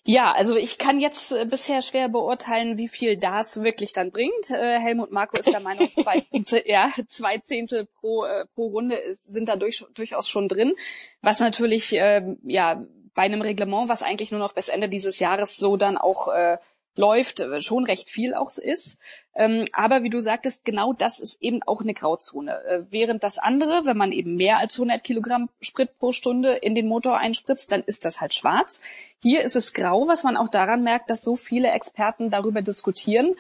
Ja, 0.05 0.33
also 0.33 0.57
ich 0.57 0.79
kann 0.79 0.99
jetzt 0.99 1.31
äh, 1.31 1.45
bisher 1.45 1.81
schwer 1.81 2.09
beurteilen, 2.09 2.77
wie 2.77 2.89
viel 2.89 3.17
das 3.17 3.63
wirklich 3.63 3.93
dann 3.93 4.11
bringt. 4.11 4.51
Äh, 4.51 4.81
Helmut 4.81 5.13
Marko 5.13 5.39
ist 5.39 5.53
der 5.53 5.61
Meinung, 5.61 5.91
zwei, 5.97 6.27
ja, 6.65 6.91
zwei 7.09 7.39
Zehntel 7.39 7.87
pro, 7.87 8.25
äh, 8.25 8.45
pro 8.55 8.67
Runde 8.67 8.99
sind 9.23 9.49
da 9.49 9.55
durch, 9.55 9.85
durchaus 9.95 10.29
schon 10.29 10.49
drin, 10.49 10.75
was 11.21 11.39
natürlich 11.39 11.97
äh, 11.97 12.37
ja 12.43 12.85
bei 13.15 13.23
einem 13.23 13.43
Reglement, 13.43 13.89
was 13.89 14.03
eigentlich 14.03 14.33
nur 14.33 14.41
noch 14.41 14.55
bis 14.55 14.69
Ende 14.69 14.89
dieses 14.89 15.21
Jahres 15.21 15.57
so 15.57 15.77
dann 15.77 15.97
auch 15.99 16.29
äh, 16.29 16.59
läuft, 16.95 17.41
äh, 17.41 17.61
schon 17.61 17.85
recht 17.85 18.11
viel 18.11 18.35
auch 18.35 18.51
ist. 18.59 18.99
Ähm, 19.35 19.65
aber 19.73 20.03
wie 20.03 20.11
du 20.11 20.21
sagtest, 20.21 20.65
genau 20.65 20.93
das 20.93 21.19
ist 21.19 21.43
eben 21.43 21.63
auch 21.63 21.81
eine 21.81 21.95
Grauzone. 21.95 22.63
Äh, 22.65 22.83
während 22.91 23.23
das 23.23 23.39
andere, 23.39 23.87
wenn 23.87 23.97
man 23.97 24.13
eben 24.13 24.37
mehr 24.37 24.59
als 24.59 24.75
100 24.75 25.03
Kilogramm 25.03 25.49
Sprit 25.61 25.99
pro 25.99 26.13
Stunde 26.13 26.53
in 26.53 26.75
den 26.75 26.87
Motor 26.87 27.17
einspritzt, 27.17 27.73
dann 27.73 27.83
ist 27.83 28.05
das 28.05 28.21
halt 28.21 28.35
schwarz. 28.35 28.81
Hier 29.23 29.43
ist 29.43 29.57
es 29.57 29.73
grau, 29.73 30.07
was 30.07 30.23
man 30.23 30.37
auch 30.37 30.49
daran 30.49 30.83
merkt, 30.83 31.09
dass 31.09 31.23
so 31.23 31.37
viele 31.37 31.71
Experten 31.71 32.31
darüber 32.31 32.61
diskutieren, 32.61 33.35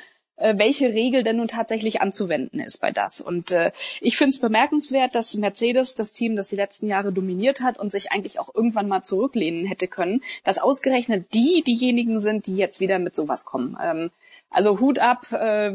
welche 0.56 0.88
Regel 0.88 1.22
denn 1.22 1.36
nun 1.36 1.48
tatsächlich 1.48 2.00
anzuwenden 2.00 2.60
ist 2.60 2.80
bei 2.80 2.90
das. 2.90 3.20
Und 3.20 3.52
äh, 3.52 3.72
ich 4.00 4.16
finde 4.16 4.30
es 4.30 4.40
bemerkenswert, 4.40 5.14
dass 5.14 5.34
Mercedes, 5.36 5.94
das 5.94 6.12
Team, 6.12 6.36
das 6.36 6.48
die 6.48 6.56
letzten 6.56 6.86
Jahre 6.86 7.12
dominiert 7.12 7.60
hat 7.60 7.78
und 7.78 7.92
sich 7.92 8.12
eigentlich 8.12 8.38
auch 8.38 8.54
irgendwann 8.54 8.88
mal 8.88 9.02
zurücklehnen 9.02 9.66
hätte 9.66 9.88
können, 9.88 10.22
dass 10.44 10.58
ausgerechnet 10.58 11.32
die 11.34 11.62
diejenigen 11.66 12.18
sind, 12.18 12.46
die 12.46 12.56
jetzt 12.56 12.80
wieder 12.80 12.98
mit 12.98 13.14
sowas 13.14 13.44
kommen. 13.44 13.76
Ähm, 13.82 14.10
also 14.50 14.80
Hut 14.80 14.98
ab, 14.98 15.32
äh, 15.32 15.72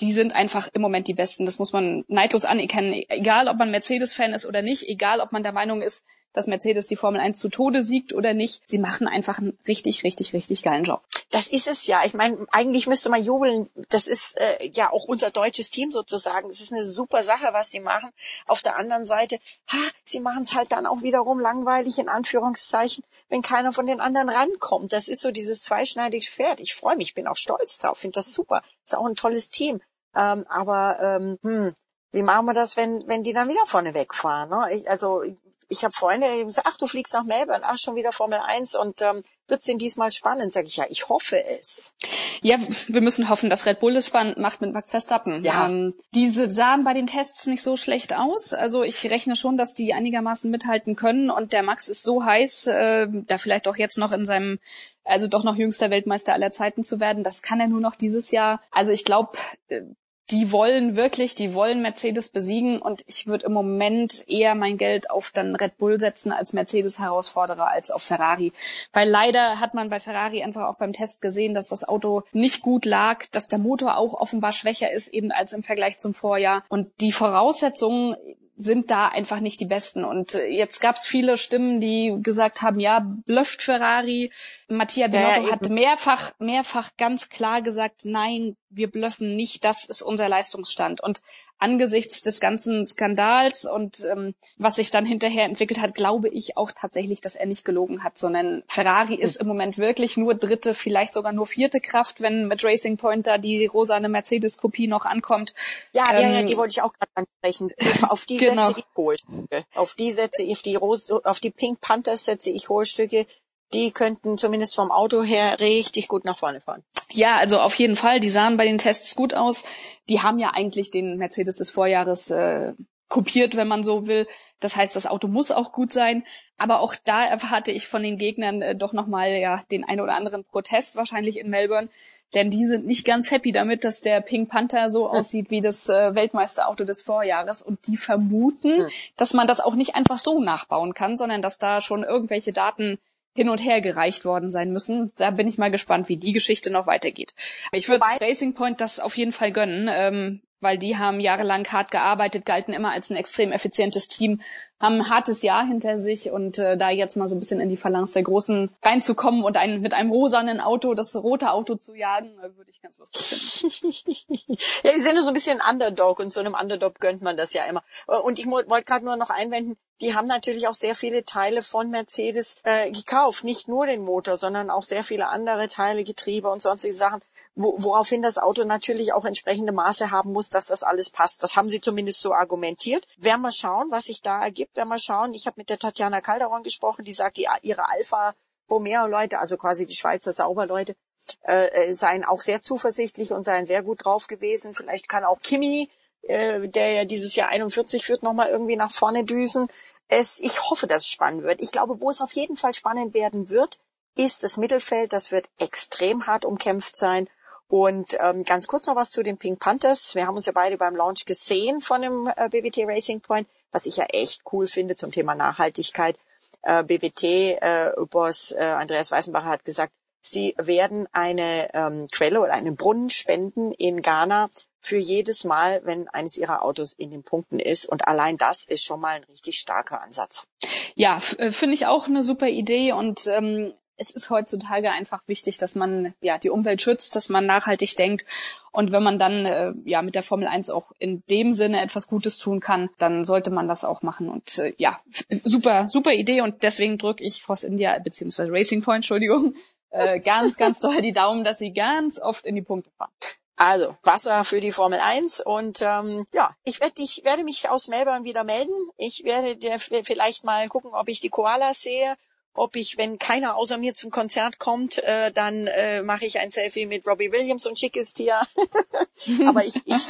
die 0.00 0.12
sind 0.12 0.34
einfach 0.34 0.68
im 0.72 0.82
Moment 0.82 1.08
die 1.08 1.14
Besten. 1.14 1.44
Das 1.44 1.58
muss 1.58 1.72
man 1.72 2.04
neidlos 2.08 2.44
anerkennen. 2.44 3.02
Egal, 3.08 3.48
ob 3.48 3.56
man 3.58 3.70
Mercedes-Fan 3.70 4.32
ist 4.32 4.46
oder 4.46 4.62
nicht, 4.62 4.88
egal, 4.88 5.20
ob 5.20 5.32
man 5.32 5.42
der 5.42 5.52
Meinung 5.52 5.82
ist, 5.82 6.04
dass 6.32 6.46
Mercedes 6.46 6.86
die 6.86 6.96
Formel 6.96 7.20
1 7.20 7.38
zu 7.38 7.48
Tode 7.48 7.82
siegt 7.82 8.12
oder 8.12 8.34
nicht. 8.34 8.62
Sie 8.66 8.78
machen 8.78 9.08
einfach 9.08 9.38
einen 9.38 9.58
richtig, 9.66 10.04
richtig, 10.04 10.32
richtig 10.32 10.62
geilen 10.62 10.84
Job. 10.84 11.02
Das 11.30 11.46
ist 11.46 11.66
es 11.66 11.86
ja. 11.86 12.04
Ich 12.04 12.14
meine, 12.14 12.46
eigentlich 12.50 12.86
müsste 12.86 13.08
man 13.08 13.22
jubeln. 13.22 13.68
Das 13.88 14.06
ist 14.06 14.36
äh, 14.38 14.70
ja 14.72 14.90
auch 14.90 15.04
unser 15.04 15.30
deutsches 15.30 15.70
Team 15.70 15.92
sozusagen. 15.92 16.48
Das 16.48 16.60
ist 16.60 16.72
eine 16.72 16.84
super 16.84 17.22
Sache, 17.22 17.48
was 17.52 17.70
die 17.70 17.80
machen. 17.80 18.10
Auf 18.46 18.62
der 18.62 18.76
anderen 18.76 19.06
Seite, 19.06 19.38
ha, 19.68 19.78
sie 20.04 20.20
machen 20.20 20.44
es 20.44 20.54
halt 20.54 20.72
dann 20.72 20.86
auch 20.86 21.02
wiederum 21.02 21.40
langweilig 21.40 21.98
in 21.98 22.08
Anführungszeichen, 22.08 23.04
wenn 23.28 23.42
keiner 23.42 23.72
von 23.72 23.86
den 23.86 24.00
anderen 24.00 24.28
rankommt. 24.28 24.92
Das 24.92 25.08
ist 25.08 25.20
so 25.20 25.30
dieses 25.30 25.62
zweischneidige 25.62 26.24
Schwert. 26.24 26.60
Ich 26.60 26.74
freue 26.74 26.96
mich, 26.96 27.14
bin 27.14 27.26
auch 27.26 27.36
stolz 27.36 27.78
drauf, 27.78 27.98
finde 27.98 28.14
das 28.14 28.32
super. 28.32 28.62
Ist 28.86 28.96
auch 28.96 29.06
ein 29.06 29.14
tolles 29.14 29.50
Team. 29.50 29.80
Ähm, 30.14 30.44
aber 30.48 30.98
ähm, 31.00 31.38
hm, 31.42 31.74
wie 32.12 32.22
machen 32.22 32.46
wir 32.46 32.54
das, 32.54 32.76
wenn, 32.76 33.00
wenn 33.06 33.22
die 33.22 33.32
dann 33.32 33.48
wieder 33.48 33.66
vorne 33.66 33.94
wegfahren? 33.94 34.50
Ne? 34.50 34.74
Ich, 34.74 34.90
also 34.90 35.22
ich 35.70 35.84
habe 35.84 35.94
Freunde, 35.94 36.26
die 36.26 36.50
sagen, 36.50 36.68
ach, 36.68 36.76
du 36.78 36.88
fliegst 36.88 37.14
nach 37.14 37.22
Melbourne, 37.22 37.62
ach, 37.64 37.78
schon 37.78 37.94
wieder 37.94 38.12
Formel 38.12 38.40
1 38.44 38.74
und 38.74 39.00
ähm, 39.02 39.22
wird's 39.46 39.66
denn 39.66 39.78
diesmal 39.78 40.10
spannend? 40.10 40.52
Sag 40.52 40.66
ich, 40.66 40.76
ja, 40.76 40.84
ich 40.90 41.08
hoffe 41.08 41.42
es. 41.60 41.94
Ja, 42.42 42.58
wir 42.88 43.00
müssen 43.00 43.28
hoffen, 43.28 43.48
dass 43.48 43.66
Red 43.66 43.78
Bull 43.78 43.94
es 43.96 44.06
spannend 44.06 44.38
macht 44.38 44.60
mit 44.60 44.72
Max 44.72 44.90
Verstappen. 44.90 45.44
Ja. 45.44 45.68
Ähm, 45.68 45.94
diese 46.12 46.50
sahen 46.50 46.82
bei 46.82 46.92
den 46.92 47.06
Tests 47.06 47.46
nicht 47.46 47.62
so 47.62 47.76
schlecht 47.76 48.16
aus. 48.16 48.52
Also 48.52 48.82
ich 48.82 49.08
rechne 49.10 49.36
schon, 49.36 49.56
dass 49.56 49.74
die 49.74 49.94
einigermaßen 49.94 50.50
mithalten 50.50 50.96
können 50.96 51.30
und 51.30 51.52
der 51.52 51.62
Max 51.62 51.88
ist 51.88 52.02
so 52.02 52.24
heiß, 52.24 52.66
äh, 52.66 53.06
da 53.08 53.38
vielleicht 53.38 53.68
auch 53.68 53.76
jetzt 53.76 53.98
noch 53.98 54.10
in 54.10 54.24
seinem 54.24 54.58
also 55.04 55.28
doch 55.28 55.44
noch 55.44 55.56
jüngster 55.56 55.90
Weltmeister 55.90 56.34
aller 56.34 56.52
Zeiten 56.52 56.82
zu 56.82 57.00
werden. 57.00 57.24
Das 57.24 57.42
kann 57.42 57.60
er 57.60 57.68
nur 57.68 57.80
noch 57.80 57.96
dieses 57.96 58.30
Jahr. 58.30 58.60
Also 58.70 58.92
ich 58.92 59.04
glaube, 59.04 59.32
äh, 59.68 59.82
die 60.30 60.52
wollen 60.52 60.96
wirklich, 60.96 61.34
die 61.34 61.54
wollen 61.54 61.82
Mercedes 61.82 62.28
besiegen 62.28 62.80
und 62.80 63.02
ich 63.06 63.26
würde 63.26 63.46
im 63.46 63.52
Moment 63.52 64.24
eher 64.28 64.54
mein 64.54 64.76
Geld 64.76 65.10
auf 65.10 65.30
dann 65.32 65.56
Red 65.56 65.76
Bull 65.78 65.98
setzen 65.98 66.32
als 66.32 66.52
Mercedes-Herausforderer 66.52 67.68
als 67.68 67.90
auf 67.90 68.02
Ferrari. 68.02 68.52
Weil 68.92 69.08
leider 69.08 69.60
hat 69.60 69.74
man 69.74 69.90
bei 69.90 69.98
Ferrari 70.00 70.42
einfach 70.42 70.68
auch 70.68 70.76
beim 70.76 70.92
Test 70.92 71.20
gesehen, 71.20 71.54
dass 71.54 71.68
das 71.68 71.86
Auto 71.88 72.22
nicht 72.32 72.62
gut 72.62 72.84
lag, 72.84 73.26
dass 73.32 73.48
der 73.48 73.58
Motor 73.58 73.96
auch 73.96 74.14
offenbar 74.14 74.52
schwächer 74.52 74.92
ist 74.92 75.08
eben 75.08 75.32
als 75.32 75.52
im 75.52 75.62
Vergleich 75.62 75.98
zum 75.98 76.14
Vorjahr 76.14 76.64
und 76.68 76.88
die 77.00 77.12
Voraussetzungen 77.12 78.16
sind 78.60 78.90
da 78.90 79.08
einfach 79.08 79.40
nicht 79.40 79.60
die 79.60 79.66
besten. 79.66 80.04
Und 80.04 80.34
äh, 80.34 80.46
jetzt 80.46 80.80
gab 80.80 80.96
es 80.96 81.06
viele 81.06 81.36
Stimmen, 81.36 81.80
die 81.80 82.16
gesagt 82.20 82.62
haben, 82.62 82.78
ja, 82.78 83.00
blöfft 83.00 83.62
Ferrari. 83.62 84.30
Mattia 84.68 85.08
Binotto 85.08 85.46
ja, 85.46 85.52
hat 85.52 85.68
mehrfach, 85.68 86.32
mehrfach 86.38 86.90
ganz 86.98 87.28
klar 87.28 87.62
gesagt, 87.62 88.04
nein, 88.04 88.56
wir 88.68 88.90
blöffen 88.90 89.34
nicht, 89.34 89.64
das 89.64 89.84
ist 89.84 90.02
unser 90.02 90.28
Leistungsstand. 90.28 91.00
Und 91.00 91.22
angesichts 91.60 92.22
des 92.22 92.40
ganzen 92.40 92.86
Skandals 92.86 93.64
und 93.64 94.04
ähm, 94.10 94.34
was 94.56 94.76
sich 94.76 94.90
dann 94.90 95.04
hinterher 95.04 95.44
entwickelt 95.44 95.80
hat, 95.80 95.94
glaube 95.94 96.28
ich 96.28 96.56
auch 96.56 96.72
tatsächlich, 96.72 97.20
dass 97.20 97.36
er 97.36 97.46
nicht 97.46 97.64
gelogen 97.64 98.02
hat, 98.02 98.18
sondern 98.18 98.62
Ferrari 98.66 99.14
ist 99.14 99.36
im 99.36 99.46
Moment 99.46 99.78
wirklich 99.78 100.16
nur 100.16 100.34
dritte, 100.34 100.74
vielleicht 100.74 101.12
sogar 101.12 101.32
nur 101.32 101.46
vierte 101.46 101.80
Kraft, 101.80 102.20
wenn 102.20 102.48
mit 102.48 102.64
Racing 102.64 102.96
Point 102.96 103.26
da 103.26 103.38
die 103.38 103.66
rosane 103.66 104.08
Mercedes-Kopie 104.08 104.88
noch 104.88 105.04
ankommt. 105.04 105.54
Ja, 105.92 106.06
ähm, 106.12 106.32
ja, 106.32 106.40
ja, 106.40 106.42
die 106.42 106.56
wollte 106.56 106.72
ich 106.72 106.82
auch 106.82 106.92
gerade 106.92 107.12
ansprechen. 107.14 107.72
Auf 108.08 108.24
die 108.24 108.36
Genau. 108.50 108.68
setze 108.68 108.80
ich 108.80 108.96
Hohlstücke. 108.96 109.64
Auf 109.74 109.94
die 109.94 110.12
setze 110.12 110.42
ich 110.42 110.62
die 110.62 110.76
Rose, 110.76 111.20
auf 111.24 111.40
die 111.40 111.50
Pink 111.50 111.80
Panthers 111.80 112.24
setze 112.24 112.50
ich 112.50 112.68
Hohlstücke. 112.68 113.26
Die 113.72 113.92
könnten 113.92 114.36
zumindest 114.38 114.74
vom 114.74 114.90
Auto 114.90 115.22
her 115.22 115.60
richtig 115.60 116.08
gut 116.08 116.24
nach 116.24 116.38
vorne 116.38 116.60
fahren. 116.60 116.82
Ja, 117.12 117.36
also 117.36 117.60
auf 117.60 117.74
jeden 117.74 117.96
Fall. 117.96 118.20
Die 118.20 118.30
sahen 118.30 118.56
bei 118.56 118.64
den 118.64 118.78
Tests 118.78 119.14
gut 119.14 119.34
aus. 119.34 119.64
Die 120.08 120.20
haben 120.22 120.38
ja 120.38 120.50
eigentlich 120.54 120.90
den 120.90 121.16
Mercedes 121.16 121.58
des 121.58 121.70
Vorjahres 121.70 122.30
äh, 122.30 122.72
kopiert, 123.08 123.56
wenn 123.56 123.68
man 123.68 123.82
so 123.84 124.06
will. 124.06 124.26
Das 124.60 124.76
heißt, 124.76 124.94
das 124.94 125.06
Auto 125.06 125.26
muss 125.28 125.50
auch 125.50 125.72
gut 125.72 125.92
sein. 125.92 126.24
Aber 126.58 126.80
auch 126.80 126.94
da 127.04 127.24
erwarte 127.24 127.72
ich 127.72 127.86
von 127.86 128.02
den 128.02 128.18
Gegnern 128.18 128.60
äh, 128.62 128.76
doch 128.76 128.92
nochmal 128.92 129.32
ja, 129.32 129.60
den 129.70 129.84
ein 129.84 130.00
oder 130.00 130.14
anderen 130.14 130.44
Protest 130.44 130.96
wahrscheinlich 130.96 131.38
in 131.38 131.48
Melbourne. 131.48 131.88
Denn 132.34 132.50
die 132.50 132.64
sind 132.66 132.86
nicht 132.86 133.04
ganz 133.04 133.32
happy 133.32 133.50
damit, 133.50 133.82
dass 133.82 134.02
der 134.02 134.20
Pink 134.20 134.50
Panther 134.50 134.88
so 134.90 135.08
aussieht 135.08 135.50
wie 135.50 135.60
das 135.60 135.88
äh, 135.88 136.14
Weltmeisterauto 136.14 136.84
des 136.84 137.02
Vorjahres. 137.02 137.62
Und 137.62 137.86
die 137.88 137.96
vermuten, 137.96 138.84
Hm. 138.84 138.88
dass 139.16 139.32
man 139.32 139.48
das 139.48 139.58
auch 139.60 139.74
nicht 139.74 139.96
einfach 139.96 140.18
so 140.18 140.40
nachbauen 140.40 140.94
kann, 140.94 141.16
sondern 141.16 141.42
dass 141.42 141.58
da 141.58 141.80
schon 141.80 142.04
irgendwelche 142.04 142.52
Daten 142.52 142.98
hin 143.34 143.48
und 143.48 143.58
her 143.58 143.80
gereicht 143.80 144.24
worden 144.24 144.50
sein 144.50 144.72
müssen. 144.72 145.12
Da 145.16 145.30
bin 145.30 145.48
ich 145.48 145.58
mal 145.58 145.70
gespannt, 145.70 146.08
wie 146.08 146.16
die 146.16 146.32
Geschichte 146.32 146.70
noch 146.70 146.86
weitergeht. 146.86 147.34
Ich 147.72 147.88
würde 147.88 148.04
Racing 148.20 148.54
Point 148.54 148.80
das 148.80 149.00
auf 149.00 149.16
jeden 149.16 149.32
Fall 149.32 149.52
gönnen, 149.52 149.88
ähm, 149.90 150.42
weil 150.60 150.78
die 150.78 150.98
haben 150.98 151.20
jahrelang 151.20 151.66
hart 151.66 151.90
gearbeitet, 151.90 152.44
galten 152.44 152.74
immer 152.74 152.92
als 152.92 153.10
ein 153.10 153.16
extrem 153.16 153.50
effizientes 153.52 154.08
Team, 154.08 154.42
haben 154.78 154.96
ein 154.96 155.08
hartes 155.08 155.42
Jahr 155.42 155.66
hinter 155.66 155.96
sich 155.98 156.30
und 156.30 156.58
äh, 156.58 156.76
da 156.76 156.90
jetzt 156.90 157.16
mal 157.16 157.28
so 157.28 157.36
ein 157.36 157.38
bisschen 157.38 157.60
in 157.60 157.68
die 157.68 157.76
Phalanx 157.76 158.12
der 158.12 158.22
Großen 158.22 158.70
reinzukommen 158.82 159.44
und 159.44 159.56
ein, 159.56 159.80
mit 159.80 159.94
einem 159.94 160.10
rosanen 160.10 160.60
Auto, 160.60 160.94
das 160.94 161.16
rote 161.16 161.50
Auto 161.50 161.76
zu 161.76 161.94
jagen, 161.94 162.38
äh, 162.40 162.56
würde 162.56 162.70
ich 162.70 162.82
ganz 162.82 162.98
lustig 162.98 163.22
finden. 163.22 164.52
ja, 164.84 164.92
die 164.94 165.00
sind 165.00 165.16
ja 165.16 165.22
so 165.22 165.28
ein 165.28 165.34
bisschen 165.34 165.60
Underdog 165.66 166.20
und 166.20 166.32
so 166.32 166.40
einem 166.40 166.54
Underdog 166.54 166.98
gönnt 167.00 167.22
man 167.22 167.36
das 167.36 167.52
ja 167.52 167.64
immer. 167.64 167.82
Und 168.06 168.38
ich 168.38 168.46
wollte 168.46 168.84
gerade 168.84 169.04
nur 169.04 169.16
noch 169.16 169.30
einwenden, 169.30 169.76
die 170.00 170.14
haben 170.14 170.26
natürlich 170.26 170.68
auch 170.68 170.74
sehr 170.74 170.94
viele 170.94 171.24
Teile 171.24 171.62
von 171.62 171.90
Mercedes 171.90 172.56
äh, 172.62 172.90
gekauft. 172.90 173.44
Nicht 173.44 173.68
nur 173.68 173.86
den 173.86 174.02
Motor, 174.02 174.38
sondern 174.38 174.70
auch 174.70 174.82
sehr 174.82 175.04
viele 175.04 175.28
andere 175.28 175.68
Teile, 175.68 176.04
Getriebe 176.04 176.50
und 176.50 176.62
sonstige 176.62 176.94
Sachen, 176.94 177.20
wo, 177.54 177.74
woraufhin 177.78 178.22
das 178.22 178.38
Auto 178.38 178.64
natürlich 178.64 179.12
auch 179.12 179.24
entsprechende 179.24 179.72
Maße 179.72 180.10
haben 180.10 180.32
muss, 180.32 180.50
dass 180.50 180.66
das 180.66 180.82
alles 180.82 181.10
passt. 181.10 181.42
Das 181.42 181.56
haben 181.56 181.70
sie 181.70 181.80
zumindest 181.80 182.20
so 182.20 182.32
argumentiert. 182.32 183.06
Werden 183.16 183.42
wir 183.42 183.52
schauen, 183.52 183.90
was 183.90 184.04
sich 184.04 184.22
da 184.22 184.42
ergibt. 184.42 184.76
Werden 184.76 184.88
wir 184.88 184.98
schauen. 184.98 185.34
Ich 185.34 185.46
habe 185.46 185.54
mit 185.58 185.70
der 185.70 185.78
Tatjana 185.78 186.20
Calderon 186.20 186.62
gesprochen, 186.62 187.04
die 187.04 187.12
sagt, 187.12 187.36
die, 187.36 187.48
ihre 187.62 187.88
Alfa 187.88 188.34
Romeo-Leute, 188.70 189.38
also 189.38 189.56
quasi 189.56 189.86
die 189.86 189.94
Schweizer 189.94 190.32
Sauberleute, 190.32 190.94
äh, 191.42 191.66
äh, 191.68 191.92
seien 191.94 192.24
auch 192.24 192.40
sehr 192.40 192.62
zuversichtlich 192.62 193.32
und 193.32 193.44
seien 193.44 193.66
sehr 193.66 193.82
gut 193.82 194.04
drauf 194.04 194.26
gewesen. 194.26 194.74
Vielleicht 194.74 195.08
kann 195.08 195.24
auch 195.24 195.40
Kimi, 195.40 195.90
äh, 196.30 196.68
der 196.68 196.92
ja 196.92 197.04
dieses 197.04 197.34
Jahr 197.34 197.48
41 197.48 198.08
wird, 198.08 198.22
nochmal 198.22 198.48
irgendwie 198.48 198.76
nach 198.76 198.90
vorne 198.90 199.24
düsen. 199.24 199.68
Es, 200.08 200.38
ich 200.38 200.62
hoffe, 200.70 200.86
dass 200.86 201.02
es 201.02 201.08
spannend 201.08 201.42
wird. 201.42 201.60
Ich 201.60 201.72
glaube, 201.72 202.00
wo 202.00 202.10
es 202.10 202.20
auf 202.20 202.32
jeden 202.32 202.56
Fall 202.56 202.74
spannend 202.74 203.14
werden 203.14 203.48
wird, 203.48 203.78
ist 204.16 204.42
das 204.42 204.56
Mittelfeld. 204.56 205.12
Das 205.12 205.30
wird 205.30 205.48
extrem 205.58 206.26
hart 206.26 206.44
umkämpft 206.44 206.96
sein. 206.96 207.28
Und 207.68 208.16
ähm, 208.18 208.42
ganz 208.42 208.66
kurz 208.66 208.86
noch 208.86 208.96
was 208.96 209.12
zu 209.12 209.22
den 209.22 209.38
Pink 209.38 209.60
Panthers. 209.60 210.16
Wir 210.16 210.26
haben 210.26 210.34
uns 210.34 210.46
ja 210.46 210.52
beide 210.52 210.76
beim 210.76 210.96
Launch 210.96 211.24
gesehen 211.24 211.80
von 211.80 212.02
dem 212.02 212.28
äh, 212.36 212.48
BWT 212.48 212.78
Racing 212.88 213.20
Point, 213.20 213.46
was 213.70 213.86
ich 213.86 213.96
ja 213.96 214.06
echt 214.06 214.42
cool 214.52 214.66
finde 214.66 214.96
zum 214.96 215.12
Thema 215.12 215.36
Nachhaltigkeit. 215.36 216.18
Äh, 216.62 216.82
BWT-Boss 216.82 218.52
äh, 218.52 218.58
Andreas 218.58 219.12
Weißenbacher 219.12 219.48
hat 219.48 219.64
gesagt, 219.64 219.92
sie 220.20 220.54
werden 220.58 221.06
eine 221.12 221.72
ähm, 221.72 222.08
Quelle 222.10 222.40
oder 222.40 222.54
einen 222.54 222.74
Brunnen 222.74 223.08
spenden 223.08 223.70
in 223.72 224.02
Ghana 224.02 224.50
für 224.80 224.96
jedes 224.96 225.44
Mal, 225.44 225.82
wenn 225.84 226.08
eines 226.08 226.36
ihrer 226.36 226.64
Autos 226.64 226.92
in 226.92 227.10
den 227.10 227.22
Punkten 227.22 227.58
ist. 227.58 227.86
Und 227.86 228.08
allein 228.08 228.36
das 228.36 228.64
ist 228.64 228.84
schon 228.84 229.00
mal 229.00 229.16
ein 229.16 229.24
richtig 229.24 229.58
starker 229.58 230.02
Ansatz. 230.02 230.46
Ja, 230.94 231.20
äh, 231.38 231.52
finde 231.52 231.74
ich 231.74 231.86
auch 231.86 232.06
eine 232.06 232.22
super 232.22 232.48
Idee 232.48 232.92
und 232.92 233.26
ähm, 233.26 233.72
es 234.00 234.10
ist 234.10 234.30
heutzutage 234.30 234.90
einfach 234.90 235.20
wichtig, 235.26 235.58
dass 235.58 235.74
man 235.74 236.14
ja 236.22 236.38
die 236.38 236.48
Umwelt 236.48 236.80
schützt, 236.80 237.14
dass 237.16 237.28
man 237.28 237.44
nachhaltig 237.44 237.96
denkt 237.96 238.24
und 238.72 238.92
wenn 238.92 239.02
man 239.02 239.18
dann 239.18 239.44
äh, 239.44 239.72
ja 239.84 240.00
mit 240.00 240.14
der 240.14 240.22
Formel 240.22 240.48
1 240.48 240.70
auch 240.70 240.92
in 240.98 241.22
dem 241.28 241.52
Sinne 241.52 241.82
etwas 241.82 242.06
Gutes 242.06 242.38
tun 242.38 242.60
kann, 242.60 242.88
dann 242.96 243.24
sollte 243.24 243.50
man 243.50 243.68
das 243.68 243.84
auch 243.84 244.02
machen 244.02 244.30
und 244.30 244.58
äh, 244.58 244.72
ja 244.78 245.00
super 245.44 245.88
super 245.88 246.12
Idee 246.14 246.40
und 246.40 246.62
deswegen 246.62 246.96
drücke 246.96 247.22
ich 247.22 247.42
Force 247.42 247.64
India 247.64 247.98
beziehungsweise 247.98 248.50
Racing 248.50 248.82
Point, 248.82 248.98
Entschuldigung, 248.98 249.54
äh, 249.90 250.18
ganz 250.24 250.56
ganz 250.56 250.80
doll 250.80 251.02
die 251.02 251.12
Daumen, 251.12 251.44
dass 251.44 251.58
sie 251.58 251.74
ganz 251.74 252.20
oft 252.20 252.46
in 252.46 252.54
die 252.54 252.62
Punkte 252.62 252.90
fahren. 252.96 253.12
Also 253.60 253.94
Wasser 254.04 254.44
für 254.44 254.62
die 254.62 254.72
Formel 254.72 254.98
1 254.98 255.42
und 255.42 255.82
ähm, 255.82 256.24
ja, 256.32 256.56
ich 256.64 256.80
werde 256.80 256.94
ich 257.02 257.24
werde 257.24 257.44
mich 257.44 257.68
aus 257.68 257.88
Melbourne 257.88 258.24
wieder 258.24 258.42
melden. 258.42 258.72
Ich 258.96 259.22
werde 259.24 259.54
dir 259.54 259.78
vielleicht 259.78 260.44
mal 260.44 260.66
gucken, 260.68 260.92
ob 260.94 261.10
ich 261.10 261.20
die 261.20 261.28
Koalas 261.28 261.82
sehe, 261.82 262.16
ob 262.54 262.74
ich, 262.74 262.96
wenn 262.96 263.18
keiner 263.18 263.56
außer 263.56 263.76
mir 263.76 263.94
zum 263.94 264.10
Konzert 264.10 264.58
kommt, 264.58 264.96
äh, 265.04 265.30
dann 265.30 265.66
äh, 265.66 266.02
mache 266.02 266.24
ich 266.24 266.38
ein 266.38 266.50
Selfie 266.50 266.86
mit 266.86 267.06
Robbie 267.06 267.32
Williams 267.32 267.66
und 267.66 267.78
schick 267.78 267.98
es 267.98 268.14
dir. 268.14 268.40
Aber 269.46 269.62
ich, 269.62 269.76
ich 269.84 270.08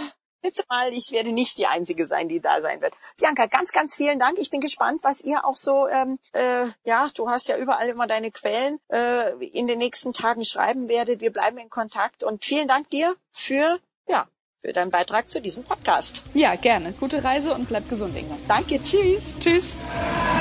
schätze 0.51 0.65
mal, 0.69 0.93
ich 0.93 1.13
werde 1.13 1.33
nicht 1.33 1.59
die 1.59 1.67
Einzige 1.67 2.07
sein, 2.07 2.29
die 2.29 2.41
da 2.41 2.61
sein 2.61 2.81
wird. 2.81 2.95
Bianca, 3.19 3.47
ganz, 3.47 3.73
ganz 3.73 3.95
vielen 3.95 4.19
Dank. 4.19 4.39
Ich 4.39 4.51
bin 4.51 4.61
gespannt, 4.61 5.01
was 5.03 5.21
ihr 5.23 5.45
auch 5.45 5.57
so, 5.57 5.89
ähm, 5.89 6.19
äh, 6.33 6.67
ja, 6.85 7.09
du 7.15 7.29
hast 7.29 7.49
ja 7.49 7.57
überall 7.57 7.89
immer 7.89 8.07
deine 8.07 8.31
Quellen, 8.31 8.79
äh, 8.89 9.33
in 9.47 9.67
den 9.67 9.79
nächsten 9.79 10.13
Tagen 10.13 10.45
schreiben 10.45 10.89
werdet. 10.89 11.21
Wir 11.21 11.33
bleiben 11.33 11.59
in 11.59 11.71
Kontakt 11.71 12.25
und 12.25 12.45
vielen 12.45 12.69
Dank 12.69 12.89
dir 12.91 13.15
für, 13.33 13.79
ja, 14.09 14.27
für 14.63 14.73
deinen 14.73 14.91
Beitrag 14.91 15.31
zu 15.31 15.41
diesem 15.41 15.65
Podcast. 15.65 16.23
Ja, 16.35 16.55
gerne. 16.57 16.93
Gute 16.93 17.23
Reise 17.23 17.55
und 17.55 17.69
bleib 17.69 17.89
gesund, 17.89 18.17
Inga. 18.17 18.37
Danke, 18.49 18.83
tschüss. 18.83 19.29
Tschüss. 19.41 19.77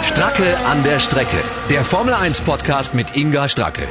Stracke 0.03 0.57
an 0.65 0.83
der 0.83 0.99
Strecke. 0.99 1.43
Der 1.69 1.85
Formel 1.85 2.13
1 2.13 2.41
Podcast 2.41 2.93
mit 2.93 3.15
Inga 3.15 3.47
Stracke. 3.47 3.87